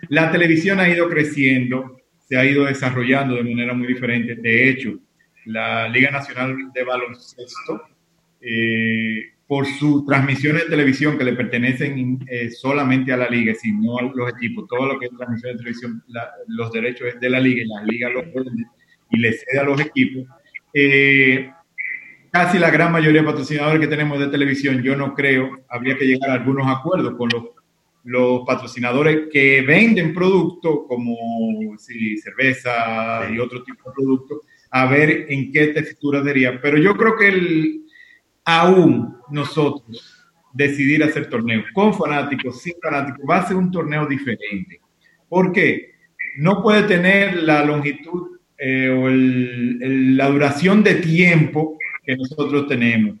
la 0.08 0.30
televisión 0.30 0.78
ha 0.78 0.88
ido 0.88 1.08
creciendo, 1.08 1.98
se 2.28 2.36
ha 2.36 2.44
ido 2.44 2.64
desarrollando 2.64 3.36
de 3.36 3.44
manera 3.44 3.74
muy 3.74 3.88
diferente. 3.88 4.34
De 4.34 4.68
hecho, 4.68 4.98
la 5.46 5.88
Liga 5.88 6.10
Nacional 6.10 6.70
de 6.72 6.84
Baloncesto, 6.84 7.82
eh, 8.40 9.32
por 9.50 9.66
su 9.66 10.04
transmisión 10.06 10.58
de 10.58 10.66
televisión 10.66 11.18
que 11.18 11.24
le 11.24 11.32
pertenecen 11.32 12.20
eh, 12.28 12.50
solamente 12.50 13.12
a 13.12 13.16
la 13.16 13.28
liga, 13.28 13.52
sino 13.52 13.98
a 13.98 14.02
los 14.02 14.30
equipos, 14.30 14.68
todo 14.68 14.86
lo 14.86 14.96
que 14.96 15.06
es 15.06 15.12
transmisión 15.16 15.50
de 15.50 15.58
televisión, 15.58 16.04
los 16.46 16.70
derechos 16.70 17.08
es 17.08 17.18
de 17.18 17.28
la 17.28 17.40
liga 17.40 17.64
y 17.64 17.66
la 17.66 17.82
liga 17.82 18.08
los 18.10 18.26
y 19.10 19.18
le 19.18 19.32
cede 19.32 19.58
a 19.58 19.64
los 19.64 19.80
equipos. 19.80 20.24
Eh, 20.72 21.50
casi 22.30 22.60
la 22.60 22.70
gran 22.70 22.92
mayoría 22.92 23.22
de 23.22 23.26
patrocinadores 23.26 23.80
que 23.80 23.88
tenemos 23.88 24.20
de 24.20 24.28
televisión, 24.28 24.84
yo 24.84 24.94
no 24.94 25.14
creo, 25.14 25.50
habría 25.68 25.98
que 25.98 26.06
llegar 26.06 26.30
a 26.30 26.34
algunos 26.34 26.68
acuerdos 26.68 27.16
con 27.16 27.28
los 27.30 27.42
los 28.04 28.42
patrocinadores 28.46 29.28
que 29.30 29.60
venden 29.62 30.14
productos 30.14 30.82
como 30.88 31.76
cerveza 31.76 33.28
y 33.30 33.38
otro 33.38 33.62
tipo 33.62 33.90
de 33.90 33.94
productos, 33.94 34.38
a 34.70 34.86
ver 34.86 35.26
en 35.28 35.52
qué 35.52 35.66
textura 35.66 36.22
sería. 36.24 36.60
Pero 36.62 36.78
yo 36.78 36.96
creo 36.96 37.16
que 37.16 37.28
el, 37.28 37.80
aún 38.58 39.16
nosotros 39.30 40.26
decidir 40.52 41.02
hacer 41.04 41.28
torneos 41.28 41.64
con 41.72 41.94
fanáticos, 41.94 42.60
sin 42.62 42.74
fanáticos, 42.82 43.24
va 43.28 43.38
a 43.38 43.46
ser 43.46 43.56
un 43.56 43.70
torneo 43.70 44.06
diferente. 44.06 44.80
¿Por 45.28 45.52
qué? 45.52 45.94
No 46.38 46.62
puede 46.62 46.82
tener 46.84 47.42
la 47.42 47.64
longitud 47.64 48.38
eh, 48.58 48.88
o 48.88 49.08
la 49.08 50.28
duración 50.28 50.82
de 50.82 50.96
tiempo 50.96 51.78
que 52.04 52.16
nosotros 52.16 52.66
tenemos 52.66 53.16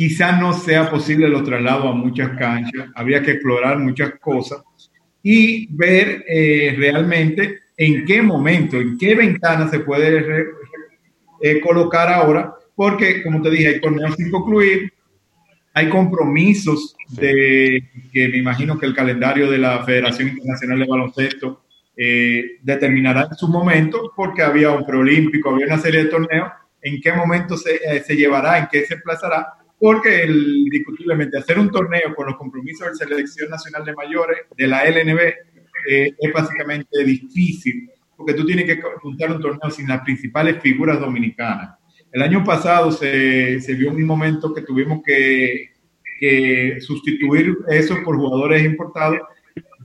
quizás 0.00 0.40
no 0.40 0.54
sea 0.54 0.88
posible 0.88 1.28
los 1.28 1.44
traslados 1.44 1.84
a 1.84 1.92
muchas 1.92 2.30
canchas, 2.38 2.88
habría 2.94 3.22
que 3.22 3.32
explorar 3.32 3.78
muchas 3.78 4.12
cosas 4.18 4.62
y 5.22 5.66
ver 5.74 6.24
eh, 6.26 6.74
realmente 6.78 7.58
en 7.76 8.06
qué 8.06 8.22
momento, 8.22 8.78
en 8.78 8.96
qué 8.96 9.14
ventana 9.14 9.68
se 9.68 9.80
puede 9.80 10.46
eh, 11.42 11.60
colocar 11.60 12.08
ahora, 12.08 12.54
porque 12.80 13.22
como 13.22 13.42
te 13.42 13.50
dije, 13.50 13.68
hay 13.68 13.78
torneos 13.78 14.14
sin 14.14 14.30
concluir, 14.30 14.90
hay 15.74 15.90
compromisos 15.90 16.96
de 17.10 17.90
que 18.10 18.28
me 18.28 18.38
imagino 18.38 18.78
que 18.78 18.86
el 18.86 18.94
calendario 18.94 19.50
de 19.50 19.58
la 19.58 19.84
Federación 19.84 20.28
Internacional 20.28 20.78
de 20.78 20.86
Baloncesto 20.86 21.62
eh, 21.94 22.52
determinará 22.62 23.28
en 23.30 23.36
su 23.36 23.48
momento, 23.48 24.14
porque 24.16 24.40
había 24.40 24.70
un 24.70 24.86
preolímpico, 24.86 25.50
había 25.50 25.66
una 25.66 25.76
serie 25.76 26.04
de 26.04 26.10
torneos, 26.10 26.48
en 26.80 27.02
qué 27.02 27.12
momento 27.12 27.58
se, 27.58 28.02
se 28.02 28.16
llevará, 28.16 28.56
en 28.60 28.68
qué 28.72 28.86
se 28.86 28.94
emplazará, 28.94 29.48
porque 29.78 30.22
el, 30.22 30.64
discutiblemente 30.70 31.36
hacer 31.36 31.58
un 31.58 31.70
torneo 31.70 32.14
con 32.14 32.28
los 32.28 32.38
compromisos 32.38 32.98
de 32.98 33.06
selección 33.06 33.50
nacional 33.50 33.84
de 33.84 33.92
mayores 33.92 34.38
de 34.56 34.66
la 34.66 34.88
LNB 34.88 35.20
eh, 35.86 36.14
es 36.18 36.32
básicamente 36.32 37.04
difícil, 37.04 37.90
porque 38.16 38.32
tú 38.32 38.46
tienes 38.46 38.64
que 38.64 38.80
juntar 39.02 39.32
un 39.32 39.42
torneo 39.42 39.70
sin 39.70 39.86
las 39.86 40.00
principales 40.00 40.62
figuras 40.62 40.98
dominicanas. 40.98 41.79
El 42.12 42.22
año 42.22 42.44
pasado 42.44 42.90
se, 42.90 43.60
se 43.60 43.74
vio 43.74 43.90
un 43.90 44.04
momento 44.04 44.52
que 44.52 44.62
tuvimos 44.62 45.02
que, 45.04 45.70
que 46.18 46.78
sustituir 46.80 47.56
eso 47.68 47.96
por 48.04 48.16
jugadores 48.16 48.64
importados 48.64 49.20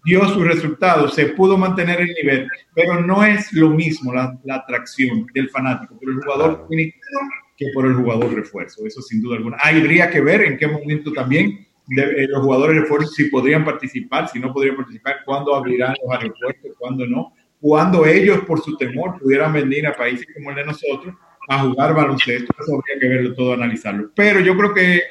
dio 0.06 0.24
sus 0.28 0.46
resultados, 0.48 1.16
se 1.16 1.26
pudo 1.30 1.58
mantener 1.58 2.00
el 2.00 2.14
nivel, 2.14 2.48
pero 2.76 3.02
no 3.02 3.24
es 3.24 3.52
lo 3.54 3.72
mismo 3.72 4.14
la, 4.14 4.40
la 4.44 4.58
atracción 4.58 5.26
del 5.34 5.50
fanático 5.50 6.00
por 6.00 6.10
el 6.10 6.22
jugador 6.22 6.68
que 7.58 7.68
por 7.74 7.88
el 7.88 7.96
jugador 7.96 8.34
refuerzo, 8.34 8.86
eso 8.86 9.02
sin 9.02 9.22
duda 9.22 9.38
alguna. 9.38 9.58
Habría 9.58 10.10
que 10.12 10.22
ver 10.22 10.44
en 10.44 10.58
qué 10.58 10.68
momento 10.68 11.12
también 11.12 11.66
eh, 11.98 12.28
los 12.30 12.44
jugadores 12.44 12.82
refuerzos 12.82 13.16
si 13.16 13.26
podrían 13.26 13.66
participar, 13.66 14.30
si 14.30 14.40
no 14.40 14.54
podrían 14.54 14.76
participar, 14.76 15.18
cuándo 15.26 15.56
abrirán 15.56 15.96
los 16.04 16.16
aeropuertos, 16.16 16.72
cuándo 16.78 17.08
no, 17.08 17.34
cuándo 17.60 18.06
ellos 18.06 18.42
por 18.46 18.62
su 18.62 18.78
temor 18.78 19.18
pudieran 19.20 19.54
venir 19.54 19.88
a 19.88 19.96
países 19.96 20.28
como 20.36 20.52
el 20.52 20.58
de 20.58 20.66
nosotros 20.66 21.16
a 21.48 21.60
jugar 21.60 21.94
baloncesto, 21.94 22.54
eso 22.60 22.76
habría 22.76 23.00
que 23.00 23.08
verlo 23.08 23.36
todo, 23.36 23.54
analizarlo. 23.54 24.12
Pero 24.16 24.40
yo 24.40 24.56
creo 24.58 24.74
que 24.74 25.02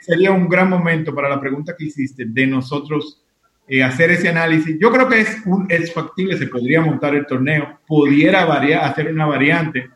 sería 0.00 0.32
un 0.32 0.48
gran 0.48 0.70
momento 0.70 1.14
para 1.14 1.28
la 1.28 1.40
pregunta 1.40 1.74
que 1.76 1.86
hiciste 1.86 2.24
de 2.26 2.46
nosotros 2.46 3.22
eh, 3.68 3.82
hacer 3.82 4.12
ese 4.12 4.28
análisis. 4.28 4.78
Yo 4.80 4.92
creo 4.92 5.08
que 5.08 5.20
es, 5.20 5.42
un, 5.44 5.66
es 5.68 5.92
factible, 5.92 6.36
se 6.36 6.46
podría 6.46 6.80
montar 6.80 7.14
el 7.16 7.26
torneo, 7.26 7.80
pudiera 7.86 8.44
variar, 8.44 8.84
hacer 8.84 9.12
una 9.12 9.26
variante 9.26 9.90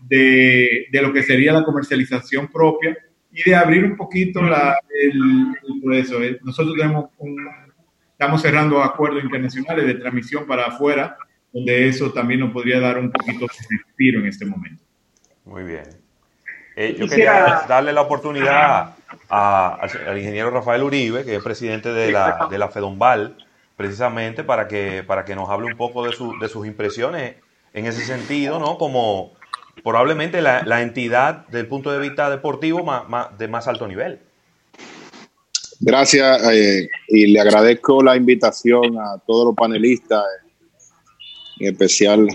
de, 0.00 0.86
de, 0.92 1.02
lo 1.02 1.12
que 1.12 1.22
sería 1.22 1.52
la 1.52 1.64
comercialización 1.64 2.48
propia 2.48 2.96
y 3.32 3.42
de 3.48 3.56
abrir 3.56 3.84
un 3.84 3.96
poquito 3.96 4.42
la, 4.42 4.78
el, 4.90 5.82
proceso. 5.82 6.22
Eh, 6.22 6.38
nosotros 6.42 6.76
tenemos 6.76 7.06
un, 7.18 7.36
estamos 8.12 8.42
cerrando 8.42 8.82
acuerdos 8.82 9.24
internacionales 9.24 9.86
de 9.86 9.94
transmisión 9.94 10.46
para 10.46 10.66
afuera, 10.66 11.16
donde 11.52 11.88
eso 11.88 12.12
también 12.12 12.40
nos 12.40 12.52
podría 12.52 12.80
dar 12.80 12.98
un 12.98 13.10
poquito 13.10 13.46
de 13.46 13.76
respiro 13.76 14.20
en 14.20 14.26
este 14.26 14.44
momento. 14.44 14.85
Muy 15.46 15.62
bien. 15.62 15.84
Eh, 16.76 16.94
yo 16.98 17.08
quería 17.08 17.62
darle 17.66 17.92
la 17.92 18.02
oportunidad 18.02 18.96
a, 19.30 19.74
al 20.06 20.18
ingeniero 20.18 20.50
Rafael 20.50 20.82
Uribe, 20.82 21.24
que 21.24 21.36
es 21.36 21.42
presidente 21.42 21.88
de 21.92 22.12
la, 22.12 22.48
de 22.50 22.58
la 22.58 22.68
FEDOMBAL, 22.68 23.46
precisamente 23.76 24.44
para 24.44 24.68
que, 24.68 25.02
para 25.02 25.24
que 25.24 25.34
nos 25.34 25.48
hable 25.48 25.66
un 25.68 25.76
poco 25.78 26.04
de, 26.04 26.12
su, 26.12 26.38
de 26.38 26.48
sus 26.48 26.66
impresiones 26.66 27.36
en 27.72 27.86
ese 27.86 28.04
sentido, 28.04 28.58
¿no? 28.58 28.76
Como 28.76 29.32
probablemente 29.82 30.42
la, 30.42 30.62
la 30.64 30.82
entidad 30.82 31.46
del 31.48 31.66
punto 31.66 31.92
de 31.92 31.98
vista 31.98 32.28
deportivo 32.28 32.84
más, 32.84 33.08
más, 33.08 33.38
de 33.38 33.48
más 33.48 33.68
alto 33.68 33.86
nivel. 33.86 34.20
Gracias 35.80 36.42
eh, 36.52 36.88
y 37.08 37.26
le 37.28 37.40
agradezco 37.40 38.02
la 38.02 38.16
invitación 38.16 38.98
a 38.98 39.18
todos 39.26 39.46
los 39.46 39.54
panelistas, 39.54 40.24
en 41.60 41.72
especial 41.72 42.26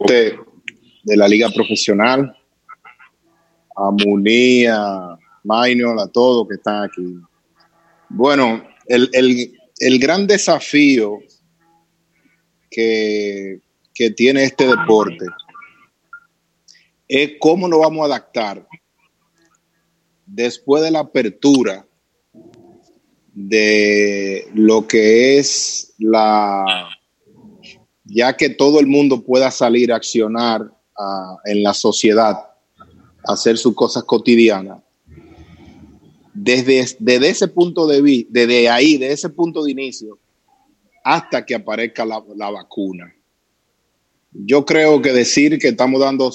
de, 0.00 0.38
de 1.08 1.16
la 1.16 1.26
Liga 1.26 1.48
Profesional, 1.48 2.36
a 3.74 3.90
Muni, 3.90 4.66
a 4.66 5.16
Minor, 5.42 5.98
a 5.98 6.06
todos 6.06 6.46
que 6.46 6.56
están 6.56 6.84
aquí. 6.84 7.16
Bueno, 8.10 8.62
el, 8.86 9.08
el, 9.14 9.58
el 9.78 9.98
gran 9.98 10.26
desafío 10.26 11.20
que, 12.70 13.60
que, 13.94 14.10
tiene 14.10 14.44
este 14.44 14.66
deporte 14.66 15.24
es 17.08 17.32
cómo 17.40 17.66
nos 17.68 17.80
vamos 17.80 18.02
a 18.02 18.06
adaptar 18.12 18.66
después 20.26 20.82
de 20.82 20.90
la 20.90 21.00
apertura 21.00 21.86
de 23.32 24.46
lo 24.52 24.86
que 24.86 25.38
es 25.38 25.94
la, 25.96 26.90
ya 28.04 28.36
que 28.36 28.50
todo 28.50 28.78
el 28.78 28.86
mundo 28.86 29.24
pueda 29.24 29.50
salir 29.50 29.90
a 29.90 29.96
accionar 29.96 30.77
en 31.44 31.62
la 31.62 31.74
sociedad 31.74 32.36
hacer 33.24 33.58
sus 33.58 33.74
cosas 33.74 34.04
cotidianas. 34.04 34.82
Desde, 36.32 36.96
desde 36.98 37.28
ese 37.28 37.48
punto 37.48 37.86
de 37.86 38.00
vista, 38.00 38.30
desde 38.32 38.68
ahí, 38.68 38.96
de 38.96 39.12
ese 39.12 39.28
punto 39.28 39.64
de 39.64 39.72
inicio, 39.72 40.18
hasta 41.04 41.44
que 41.44 41.54
aparezca 41.54 42.04
la 42.04 42.50
vacuna. 42.50 43.12
Yo 44.32 44.64
creo 44.64 45.02
que 45.02 45.12
decir 45.12 45.58
que 45.58 45.68
estamos 45.68 46.00
dando 46.00 46.30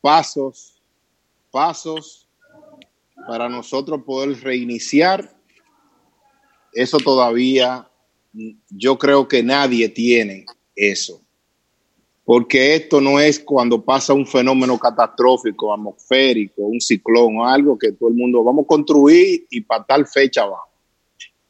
pasos, 0.00 0.80
pasos 1.50 2.28
para 3.26 3.48
nosotros 3.48 4.02
poder 4.04 4.40
reiniciar, 4.40 5.36
eso 6.72 6.96
todavía, 6.98 7.88
yo 8.70 8.98
creo 8.98 9.28
que 9.28 9.42
nadie 9.42 9.88
tiene 9.90 10.46
eso 10.74 11.22
porque 12.32 12.76
esto 12.76 12.98
no 12.98 13.20
es 13.20 13.38
cuando 13.38 13.84
pasa 13.84 14.14
un 14.14 14.26
fenómeno 14.26 14.78
catastrófico, 14.78 15.70
atmosférico, 15.70 16.62
un 16.62 16.80
ciclón 16.80 17.36
o 17.36 17.46
algo 17.46 17.78
que 17.78 17.92
todo 17.92 18.08
el 18.08 18.14
mundo 18.14 18.42
vamos 18.42 18.64
a 18.64 18.68
construir 18.68 19.46
y 19.50 19.60
para 19.60 19.84
tal 19.84 20.06
fecha 20.06 20.46
va. 20.46 20.60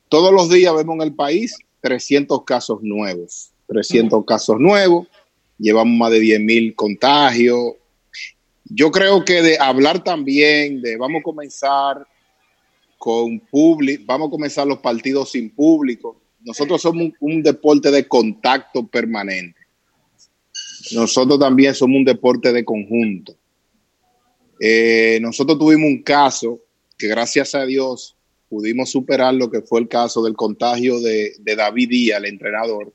Todos 0.09 0.33
los 0.33 0.51
días 0.51 0.75
vemos 0.75 0.97
en 0.97 1.03
el 1.03 1.15
país 1.15 1.57
300 1.83 2.43
casos 2.43 2.83
nuevos, 2.83 3.53
300 3.69 4.25
casos 4.25 4.59
nuevos, 4.59 5.07
llevamos 5.57 5.97
más 5.97 6.11
de 6.11 6.19
10 6.19 6.41
mil 6.41 6.75
contagios. 6.75 7.75
Yo 8.65 8.91
creo 8.91 9.25
que 9.25 9.41
de 9.41 9.59
hablar 9.61 10.03
también 10.03 10.83
de 10.83 10.97
vamos 10.97 11.21
a 11.21 11.23
comenzar 11.23 12.05
con 12.99 13.39
público, 13.39 14.03
vamos 14.05 14.27
a 14.27 14.31
comenzar 14.33 14.67
los 14.67 14.79
partidos 14.79 15.31
sin 15.31 15.49
público. 15.49 16.21
Nosotros 16.41 16.83
somos 16.83 17.05
un, 17.05 17.15
un 17.21 17.41
deporte 17.45 17.93
de 17.93 18.09
contacto 18.09 18.85
permanente 18.85 19.62
nosotros 20.91 21.39
también 21.39 21.75
somos 21.75 21.97
un 21.97 22.05
deporte 22.05 22.53
de 22.53 22.65
conjunto. 22.65 23.37
Eh, 24.61 25.19
nosotros 25.21 25.59
tuvimos 25.59 25.89
un 25.89 26.03
caso 26.03 26.61
que 26.99 27.09
gracias 27.09 27.55
a 27.55 27.65
Dios 27.65 28.17
pudimos 28.49 28.91
superar 28.91 29.35
lo 29.35 29.51
que 29.51 29.63
fue 29.63 29.81
el 29.81 29.89
caso 29.89 30.23
del 30.23 30.35
contagio 30.35 31.01
de, 31.01 31.33
de 31.39 31.57
David 31.57 31.89
Díaz, 31.89 32.19
el 32.19 32.27
entrenador, 32.27 32.93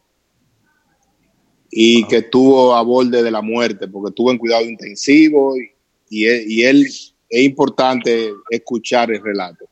y 1.69 2.05
que 2.07 2.17
estuvo 2.17 2.75
a 2.75 2.81
borde 2.83 3.23
de 3.23 3.31
la 3.31 3.41
muerte 3.41 3.87
porque 3.87 4.09
estuvo 4.09 4.31
en 4.31 4.37
cuidado 4.37 4.63
intensivo 4.63 5.57
y, 5.57 5.71
y, 6.09 6.63
él 6.63 6.85
es 6.85 7.13
importante 7.29 8.31
escuchar 8.49 9.11
el 9.11 9.21
relato. 9.21 9.65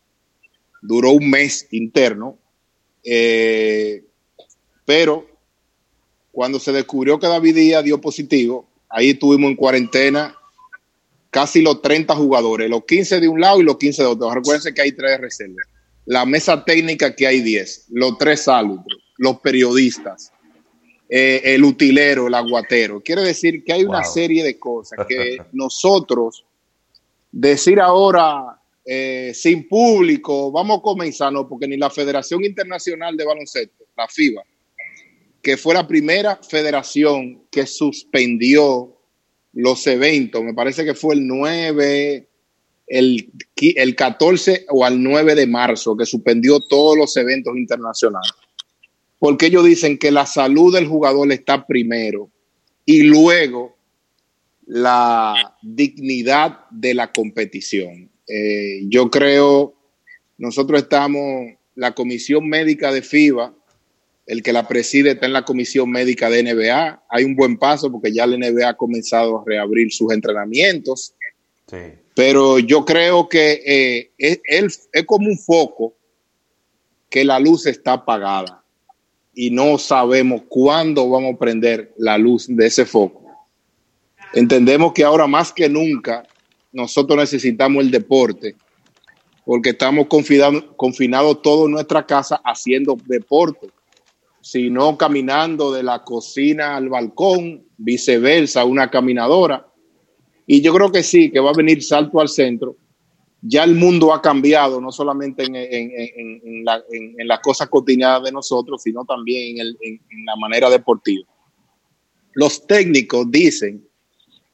Duró 0.81 1.11
un 1.11 1.29
mes 1.29 1.67
interno, 1.71 2.37
eh, 3.03 4.03
pero 4.85 5.34
cuando 6.35 6.59
se 6.59 6.73
descubrió 6.73 7.17
que 7.17 7.27
David 7.27 7.55
Díaz 7.55 7.81
dio 7.85 8.01
positivo, 8.01 8.67
ahí 8.89 9.11
estuvimos 9.11 9.49
en 9.49 9.55
cuarentena 9.55 10.35
casi 11.29 11.61
los 11.61 11.81
30 11.81 12.13
jugadores, 12.13 12.69
los 12.69 12.83
15 12.83 13.21
de 13.21 13.29
un 13.29 13.39
lado 13.39 13.61
y 13.61 13.63
los 13.63 13.77
15 13.77 14.01
de 14.01 14.07
otro. 14.09 14.29
Recuerden 14.33 14.73
que 14.73 14.81
hay 14.81 14.91
tres 14.91 15.17
reservas. 15.21 15.65
La 16.05 16.25
mesa 16.25 16.65
técnica 16.65 17.15
que 17.15 17.25
hay 17.25 17.39
10, 17.39 17.85
los 17.91 18.17
tres 18.17 18.49
árbitros, 18.49 19.01
los 19.17 19.39
periodistas, 19.39 20.33
eh, 21.07 21.41
el 21.45 21.63
utilero, 21.63 22.27
el 22.27 22.33
aguatero. 22.33 23.01
Quiere 23.01 23.21
decir 23.21 23.63
que 23.63 23.71
hay 23.71 23.85
una 23.85 24.03
serie 24.03 24.43
de 24.43 24.59
cosas 24.59 25.07
que 25.07 25.37
nosotros 25.53 26.43
decir 27.31 27.79
ahora 27.79 28.59
eh, 28.83 29.31
sin 29.33 29.69
público, 29.69 30.51
vamos 30.51 30.79
a 30.79 30.81
comenzar, 30.81 31.31
no, 31.31 31.47
porque 31.47 31.65
ni 31.65 31.77
la 31.77 31.89
Federación 31.89 32.43
Internacional 32.43 33.15
de 33.15 33.23
Baloncesto, 33.23 33.85
la 33.95 34.09
FIBA, 34.09 34.43
que 35.45 35.57
fue 35.57 35.75
la 35.75 35.87
primera 35.87 36.37
federación 36.37 37.43
que 37.51 37.67
suspendió 37.67 38.97
los 39.53 39.85
eventos. 39.85 40.43
Me 40.43 40.55
parece 40.55 40.83
que 40.83 40.95
fue 40.95 41.13
el 41.13 41.27
9, 41.27 42.27
el, 42.87 43.31
el 43.55 43.95
14 43.95 44.65
o 44.69 44.83
al 44.83 45.03
9 45.03 45.35
de 45.35 45.45
marzo, 45.45 45.95
que 45.95 46.07
suspendió 46.07 46.61
todos 46.61 46.97
los 46.97 47.15
eventos 47.15 47.55
internacionales. 47.55 48.31
Porque 49.19 49.45
ellos 49.45 49.63
dicen 49.63 49.99
que 49.99 50.09
la 50.09 50.25
salud 50.25 50.73
del 50.73 50.87
jugador 50.87 51.31
está 51.31 51.67
primero 51.67 52.31
y 52.83 53.03
luego 53.03 53.77
la 54.65 55.55
dignidad 55.61 56.61
de 56.71 56.95
la 56.95 57.11
competición. 57.11 58.09
Eh, 58.27 58.81
yo 58.87 59.11
creo, 59.11 59.75
nosotros 60.39 60.81
estamos, 60.81 61.51
la 61.75 61.93
Comisión 61.93 62.49
Médica 62.49 62.91
de 62.91 63.03
FIBA, 63.03 63.53
el 64.25 64.41
que 64.41 64.53
la 64.53 64.67
preside 64.67 65.11
está 65.11 65.25
en 65.25 65.33
la 65.33 65.45
comisión 65.45 65.89
médica 65.89 66.29
de 66.29 66.43
NBA. 66.43 67.03
Hay 67.09 67.23
un 67.23 67.35
buen 67.35 67.57
paso 67.57 67.91
porque 67.91 68.11
ya 68.11 68.25
la 68.25 68.37
NBA 68.37 68.69
ha 68.69 68.77
comenzado 68.77 69.39
a 69.39 69.43
reabrir 69.45 69.91
sus 69.91 70.11
entrenamientos. 70.11 71.13
Sí. 71.67 71.77
Pero 72.15 72.59
yo 72.59 72.85
creo 72.85 73.27
que 73.29 73.61
eh, 73.65 74.11
es, 74.17 74.39
es, 74.45 74.89
es, 74.91 75.05
como 75.05 75.27
un 75.27 75.37
foco 75.37 75.93
que 77.09 77.23
la 77.23 77.39
luz 77.39 77.65
está 77.65 77.93
apagada 77.93 78.63
y 79.33 79.51
no 79.51 79.77
sabemos 79.77 80.43
cuándo 80.47 81.09
vamos 81.09 81.35
a 81.35 81.39
prender 81.39 81.93
la 81.97 82.17
luz 82.17 82.47
de 82.47 82.65
ese 82.65 82.85
foco. 82.85 83.23
Entendemos 84.33 84.93
que 84.93 85.03
ahora 85.03 85.27
más 85.27 85.51
que 85.51 85.69
nunca 85.69 86.25
nosotros 86.71 87.17
necesitamos 87.17 87.83
el 87.83 87.91
deporte 87.91 88.55
porque 89.45 89.69
estamos 89.69 90.07
confinados 90.07 90.65
confinados 90.75 91.41
todos 91.41 91.67
en 91.67 91.73
nuestra 91.73 92.05
casa 92.05 92.41
haciendo 92.43 92.97
deporte, 93.05 93.67
sino 94.45 94.95
caminando 94.95 95.71
de 95.71 95.81
la 95.81 96.03
cocina 96.03 96.75
al 96.75 96.87
balcón, 96.87 97.65
viceversa, 97.77 98.63
una 98.63 98.91
caminadora. 98.91 99.65
Y 100.45 100.61
yo 100.61 100.71
creo 100.71 100.91
que 100.91 101.01
sí, 101.01 101.31
que 101.31 101.39
va 101.39 101.49
a 101.49 101.57
venir 101.57 101.81
salto 101.81 102.21
al 102.21 102.29
centro. 102.29 102.77
Ya 103.41 103.63
el 103.63 103.73
mundo 103.73 104.13
ha 104.13 104.21
cambiado, 104.21 104.79
no 104.79 104.91
solamente 104.91 105.45
en, 105.45 105.55
en, 105.55 105.65
en, 105.65 106.41
en 106.45 106.63
la, 106.63 106.79
las 107.25 107.39
cosas 107.39 107.69
cotidianas 107.69 108.21
de 108.21 108.31
nosotros, 108.31 108.83
sino 108.83 109.03
también 109.03 109.57
en 109.57 110.25
la 110.27 110.35
manera 110.35 110.69
deportiva. 110.69 111.27
Los 112.33 112.67
técnicos 112.67 113.25
dicen 113.31 113.83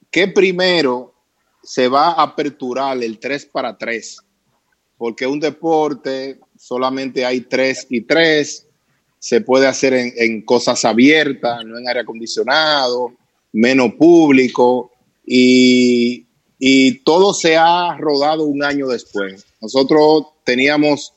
que 0.09 0.29
primero 0.29 1.15
se 1.63 1.89
va 1.89 2.11
a 2.11 2.23
aperturar 2.23 3.03
el 3.03 3.19
3 3.19 3.45
para 3.47 3.77
3, 3.77 4.19
porque 4.95 5.27
un 5.27 5.41
deporte 5.41 6.39
solamente 6.55 7.25
hay 7.25 7.41
3 7.41 7.87
y 7.89 8.01
3, 8.03 8.69
se 9.21 9.39
puede 9.39 9.67
hacer 9.67 9.93
en, 9.93 10.41
cosas 10.41 10.83
abiertas, 10.83 11.63
no 11.63 11.77
en 11.77 11.87
aire 11.87 11.99
acondicionado, 11.99 13.13
menos 13.53 13.93
público, 13.93 14.91
y, 15.23 16.25
y, 16.57 17.03
todo 17.03 17.31
se 17.31 17.55
ha 17.55 17.95
rodado 17.99 18.45
un 18.45 18.63
año 18.63 18.87
después. 18.87 19.45
Nosotros 19.61 20.25
teníamos 20.43 21.13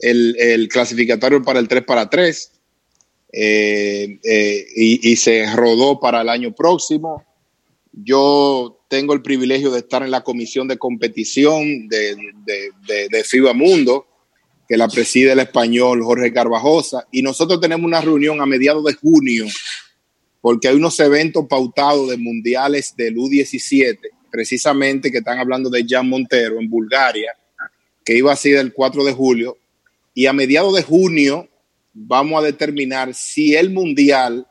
el, 0.00 0.34
el 0.40 0.66
clasificatorio 0.66 1.40
para 1.44 1.60
el 1.60 1.68
3 1.68 1.84
para 1.84 2.10
3, 2.10 2.50
eh, 3.32 4.18
eh, 4.24 4.66
y, 4.74 5.12
y 5.12 5.16
se 5.16 5.46
rodó 5.54 6.00
para 6.00 6.22
el 6.22 6.28
año 6.28 6.52
próximo. 6.52 7.24
Yo 7.92 8.80
tengo 8.88 9.14
el 9.14 9.22
privilegio 9.22 9.70
de 9.70 9.78
estar 9.78 10.02
en 10.02 10.10
la 10.10 10.24
comisión 10.24 10.66
de 10.66 10.78
competición 10.78 11.86
de, 11.86 12.16
de, 12.44 12.70
de, 12.88 13.08
de, 13.08 13.24
FIBA 13.24 13.52
Mundo, 13.52 14.08
que 14.68 14.76
la 14.76 14.88
preside 14.88 15.32
el 15.32 15.40
español 15.40 16.02
Jorge 16.02 16.32
Carvajosa, 16.32 17.06
y 17.10 17.22
nosotros 17.22 17.60
tenemos 17.60 17.86
una 17.86 18.00
reunión 18.00 18.40
a 18.40 18.46
mediados 18.46 18.84
de 18.84 18.94
junio, 18.94 19.46
porque 20.40 20.68
hay 20.68 20.76
unos 20.76 20.98
eventos 21.00 21.46
pautados 21.48 22.08
de 22.10 22.16
mundiales 22.16 22.94
del 22.96 23.16
U17, 23.16 23.98
precisamente 24.30 25.10
que 25.10 25.18
están 25.18 25.38
hablando 25.38 25.70
de 25.70 25.84
Jan 25.88 26.08
Montero 26.08 26.60
en 26.60 26.68
Bulgaria, 26.68 27.32
que 28.04 28.16
iba 28.16 28.32
a 28.32 28.36
ser 28.36 28.56
el 28.56 28.72
4 28.72 29.04
de 29.04 29.12
julio, 29.12 29.56
y 30.14 30.26
a 30.26 30.32
mediados 30.32 30.74
de 30.74 30.82
junio 30.82 31.48
vamos 31.92 32.40
a 32.40 32.46
determinar 32.46 33.14
si 33.14 33.54
el 33.54 33.70
mundial 33.70 34.46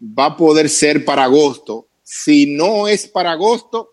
va 0.00 0.26
a 0.26 0.36
poder 0.36 0.68
ser 0.68 1.04
para 1.04 1.24
agosto. 1.24 1.88
Si 2.02 2.46
no 2.46 2.86
es 2.86 3.06
para 3.08 3.32
agosto, 3.32 3.90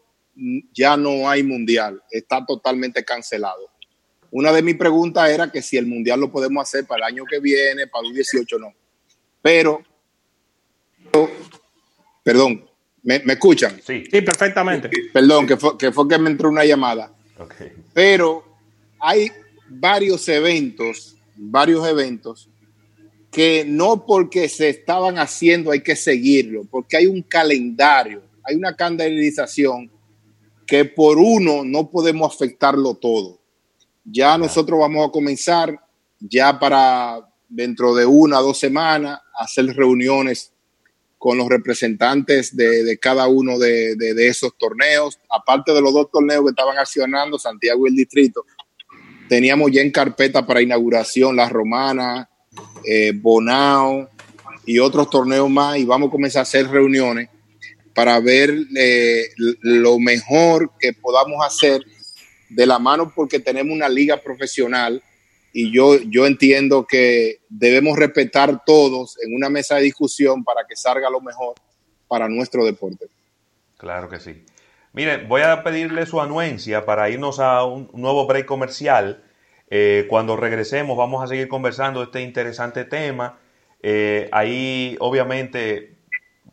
ya 0.73 0.97
no 0.97 1.29
hay 1.29 1.43
mundial, 1.43 2.01
está 2.11 2.45
totalmente 2.45 3.03
cancelado. 3.03 3.69
Una 4.33 4.51
de 4.51 4.61
mis 4.61 4.75
preguntas 4.75 5.29
era 5.29 5.51
que 5.51 5.61
si 5.61 5.77
el 5.77 5.85
mundial 5.85 6.19
lo 6.19 6.31
podemos 6.31 6.61
hacer 6.63 6.85
para 6.85 7.07
el 7.07 7.13
año 7.13 7.23
que 7.25 7.39
viene, 7.39 7.87
para 7.87 8.07
el 8.07 8.13
18 8.13 8.59
no. 8.59 8.73
Pero, 9.41 9.81
perdón, 12.23 12.65
¿me, 13.03 13.19
me 13.19 13.33
escuchan? 13.33 13.79
Sí, 13.85 14.03
sí, 14.09 14.21
perfectamente. 14.21 14.89
Perdón, 15.11 15.47
que 15.47 15.57
fue, 15.57 15.77
que 15.77 15.91
fue 15.91 16.07
que 16.07 16.17
me 16.17 16.29
entró 16.29 16.49
una 16.49 16.65
llamada. 16.65 17.13
Okay. 17.37 17.73
Pero 17.93 18.43
hay 18.99 19.31
varios 19.69 20.27
eventos 20.29 21.13
varios 21.35 21.87
eventos 21.87 22.49
que 23.31 23.65
no 23.67 24.05
porque 24.05 24.47
se 24.47 24.69
estaban 24.69 25.17
haciendo 25.17 25.71
hay 25.71 25.81
que 25.81 25.95
seguirlo, 25.95 26.65
porque 26.69 26.97
hay 26.97 27.07
un 27.07 27.23
calendario, 27.23 28.21
hay 28.43 28.55
una 28.55 28.75
calendarización 28.75 29.91
que 30.67 30.85
por 30.85 31.17
uno 31.17 31.63
no 31.65 31.89
podemos 31.89 32.33
afectarlo 32.33 32.93
todo. 32.95 33.39
Ya 34.03 34.37
nosotros 34.37 34.79
vamos 34.79 35.07
a 35.07 35.11
comenzar 35.11 35.79
ya 36.19 36.59
para 36.59 37.19
dentro 37.49 37.93
de 37.93 38.05
una 38.05 38.39
o 38.39 38.43
dos 38.43 38.59
semanas 38.59 39.19
a 39.37 39.43
hacer 39.43 39.65
reuniones 39.67 40.51
con 41.17 41.37
los 41.37 41.47
representantes 41.47 42.55
de, 42.55 42.83
de 42.83 42.97
cada 42.97 43.27
uno 43.27 43.57
de, 43.57 43.95
de, 43.95 44.13
de, 44.13 44.27
esos 44.27 44.57
torneos, 44.57 45.19
aparte 45.29 45.71
de 45.71 45.81
los 45.81 45.93
dos 45.93 46.11
torneos 46.11 46.43
que 46.43 46.49
estaban 46.49 46.77
accionando, 46.77 47.39
Santiago 47.39 47.85
y 47.85 47.91
el 47.91 47.95
Distrito, 47.95 48.45
teníamos 49.29 49.71
ya 49.71 49.81
en 49.81 49.91
carpeta 49.91 50.45
para 50.45 50.61
inauguración 50.61 51.37
La 51.37 51.47
Romana, 51.47 52.29
eh, 52.85 53.13
Bonao 53.15 54.09
y 54.65 54.79
otros 54.79 55.09
torneos 55.09 55.49
más 55.49 55.77
y 55.77 55.85
vamos 55.85 56.09
a 56.09 56.11
comenzar 56.11 56.41
a 56.41 56.43
hacer 56.43 56.67
reuniones 56.67 57.29
para 57.93 58.19
ver 58.19 58.53
eh, 58.75 59.29
lo 59.37 59.99
mejor 59.99 60.71
que 60.79 60.93
podamos 60.93 61.45
hacer 61.45 61.83
de 62.55 62.65
la 62.65 62.79
mano 62.79 63.11
porque 63.15 63.39
tenemos 63.39 63.73
una 63.73 63.89
liga 63.89 64.17
profesional 64.17 65.01
y 65.51 65.71
yo, 65.71 65.97
yo 66.09 66.25
entiendo 66.25 66.85
que 66.87 67.41
debemos 67.47 67.97
respetar 67.97 68.63
todos 68.65 69.17
en 69.23 69.35
una 69.35 69.49
mesa 69.49 69.75
de 69.75 69.83
discusión 69.83 70.43
para 70.43 70.65
que 70.67 70.75
salga 70.75 71.09
lo 71.09 71.21
mejor 71.21 71.55
para 72.07 72.27
nuestro 72.27 72.65
deporte. 72.65 73.07
Claro 73.77 74.09
que 74.09 74.19
sí. 74.19 74.43
Miren, 74.93 75.27
voy 75.27 75.41
a 75.41 75.63
pedirle 75.63 76.05
su 76.05 76.21
anuencia 76.21 76.85
para 76.85 77.09
irnos 77.09 77.39
a 77.39 77.65
un 77.65 77.89
nuevo 77.93 78.25
break 78.25 78.45
comercial. 78.45 79.23
Eh, 79.69 80.05
cuando 80.09 80.35
regresemos 80.35 80.97
vamos 80.97 81.23
a 81.23 81.27
seguir 81.27 81.47
conversando 81.47 82.01
este 82.01 82.21
interesante 82.21 82.85
tema. 82.85 83.39
Eh, 83.81 84.29
ahí 84.31 84.95
obviamente 84.99 85.97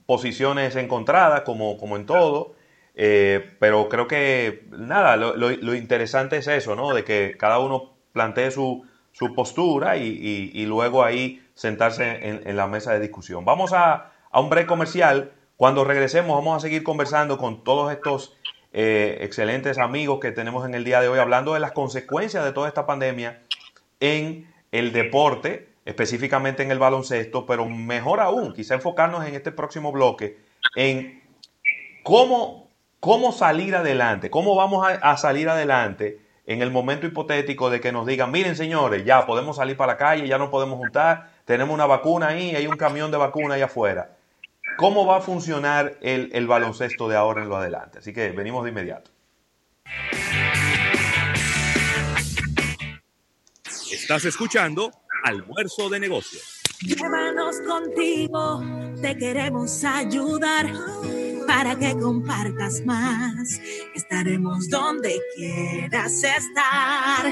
posiciones 0.06 0.74
encontradas 0.76 1.42
como, 1.42 1.76
como 1.78 1.96
en 1.96 2.04
todo, 2.04 2.54
eh, 2.94 3.56
pero 3.58 3.88
creo 3.88 4.06
que 4.06 4.66
nada, 4.70 5.16
lo, 5.16 5.74
interesante 5.74 6.38
es 6.38 6.46
eso, 6.48 6.76
¿no? 6.76 6.92
De 6.94 7.04
que 7.04 7.36
cada 7.38 7.58
uno 7.58 7.94
plantee 8.12 8.50
su, 8.50 8.86
su 9.12 9.34
postura 9.34 9.96
y, 9.96 10.50
y, 10.52 10.66
luego 10.66 11.04
ahí 11.04 11.42
sentarse 11.54 12.26
en, 12.28 12.42
en, 12.46 12.56
la 12.56 12.66
mesa 12.66 12.92
de 12.92 13.00
discusión. 13.00 13.44
Vamos 13.44 13.72
a, 13.72 14.12
a 14.30 14.40
un 14.40 14.50
break 14.50 14.66
comercial. 14.66 15.32
Cuando 15.56 15.84
regresemos 15.84 16.36
vamos 16.36 16.56
a 16.56 16.60
seguir 16.60 16.82
conversando 16.82 17.38
con 17.38 17.62
todos 17.64 17.92
estos 17.92 18.36
eh, 18.72 19.18
excelentes 19.22 19.78
amigos 19.78 20.20
que 20.20 20.30
tenemos 20.30 20.64
en 20.64 20.74
el 20.74 20.84
día 20.84 21.00
de 21.00 21.08
hoy 21.08 21.18
hablando 21.18 21.54
de 21.54 21.60
las 21.60 21.72
consecuencias 21.72 22.44
de 22.44 22.52
toda 22.52 22.68
esta 22.68 22.86
pandemia 22.86 23.42
en 23.98 24.48
el 24.70 24.92
deporte, 24.92 25.68
específicamente 25.84 26.62
en 26.62 26.70
el 26.70 26.78
baloncesto, 26.78 27.46
pero 27.46 27.66
mejor 27.66 28.20
aún, 28.20 28.52
quizá 28.52 28.74
enfocarnos 28.74 29.26
en 29.26 29.34
este 29.34 29.50
próximo 29.50 29.90
bloque 29.90 30.38
en 30.76 31.20
cómo, 32.04 32.69
cómo 33.00 33.32
salir 33.32 33.74
adelante, 33.74 34.30
cómo 34.30 34.54
vamos 34.54 34.86
a, 34.86 34.90
a 34.94 35.16
salir 35.16 35.48
adelante 35.48 36.20
en 36.46 36.62
el 36.62 36.70
momento 36.70 37.06
hipotético 37.06 37.70
de 37.70 37.80
que 37.80 37.92
nos 37.92 38.06
digan, 38.06 38.30
miren 38.30 38.56
señores, 38.56 39.04
ya 39.04 39.26
podemos 39.26 39.56
salir 39.56 39.76
para 39.76 39.94
la 39.94 39.98
calle, 39.98 40.28
ya 40.28 40.38
no 40.38 40.50
podemos 40.50 40.78
juntar, 40.78 41.30
tenemos 41.44 41.74
una 41.74 41.86
vacuna 41.86 42.28
ahí, 42.28 42.54
hay 42.54 42.66
un 42.66 42.76
camión 42.76 43.10
de 43.10 43.16
vacuna 43.16 43.54
ahí 43.54 43.62
afuera 43.62 44.16
cómo 44.80 45.04
va 45.04 45.18
a 45.18 45.20
funcionar 45.20 45.98
el, 46.00 46.30
el, 46.32 46.46
baloncesto 46.46 47.06
de 47.06 47.14
ahora 47.14 47.42
en 47.42 47.50
lo 47.50 47.56
adelante. 47.56 47.98
Así 47.98 48.14
que 48.14 48.30
venimos 48.30 48.64
de 48.64 48.70
inmediato. 48.70 49.10
Estás 53.92 54.24
escuchando 54.24 54.90
Almuerzo 55.24 55.90
de 55.90 56.00
Negocios. 56.00 56.62
Llévanos 56.80 57.60
contigo, 57.60 58.62
te 59.02 59.18
queremos 59.18 59.84
ayudar 59.84 60.66
para 61.50 61.74
que 61.76 61.98
compartas 61.98 62.80
más. 62.86 63.60
Estaremos 63.96 64.68
donde 64.68 65.20
quieras 65.34 66.22
estar, 66.22 67.26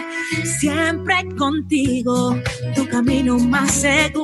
siempre 0.44 1.24
contigo, 1.36 2.36
tu 2.74 2.88
camino 2.88 3.38
más 3.38 3.72
seguro. 3.72 4.18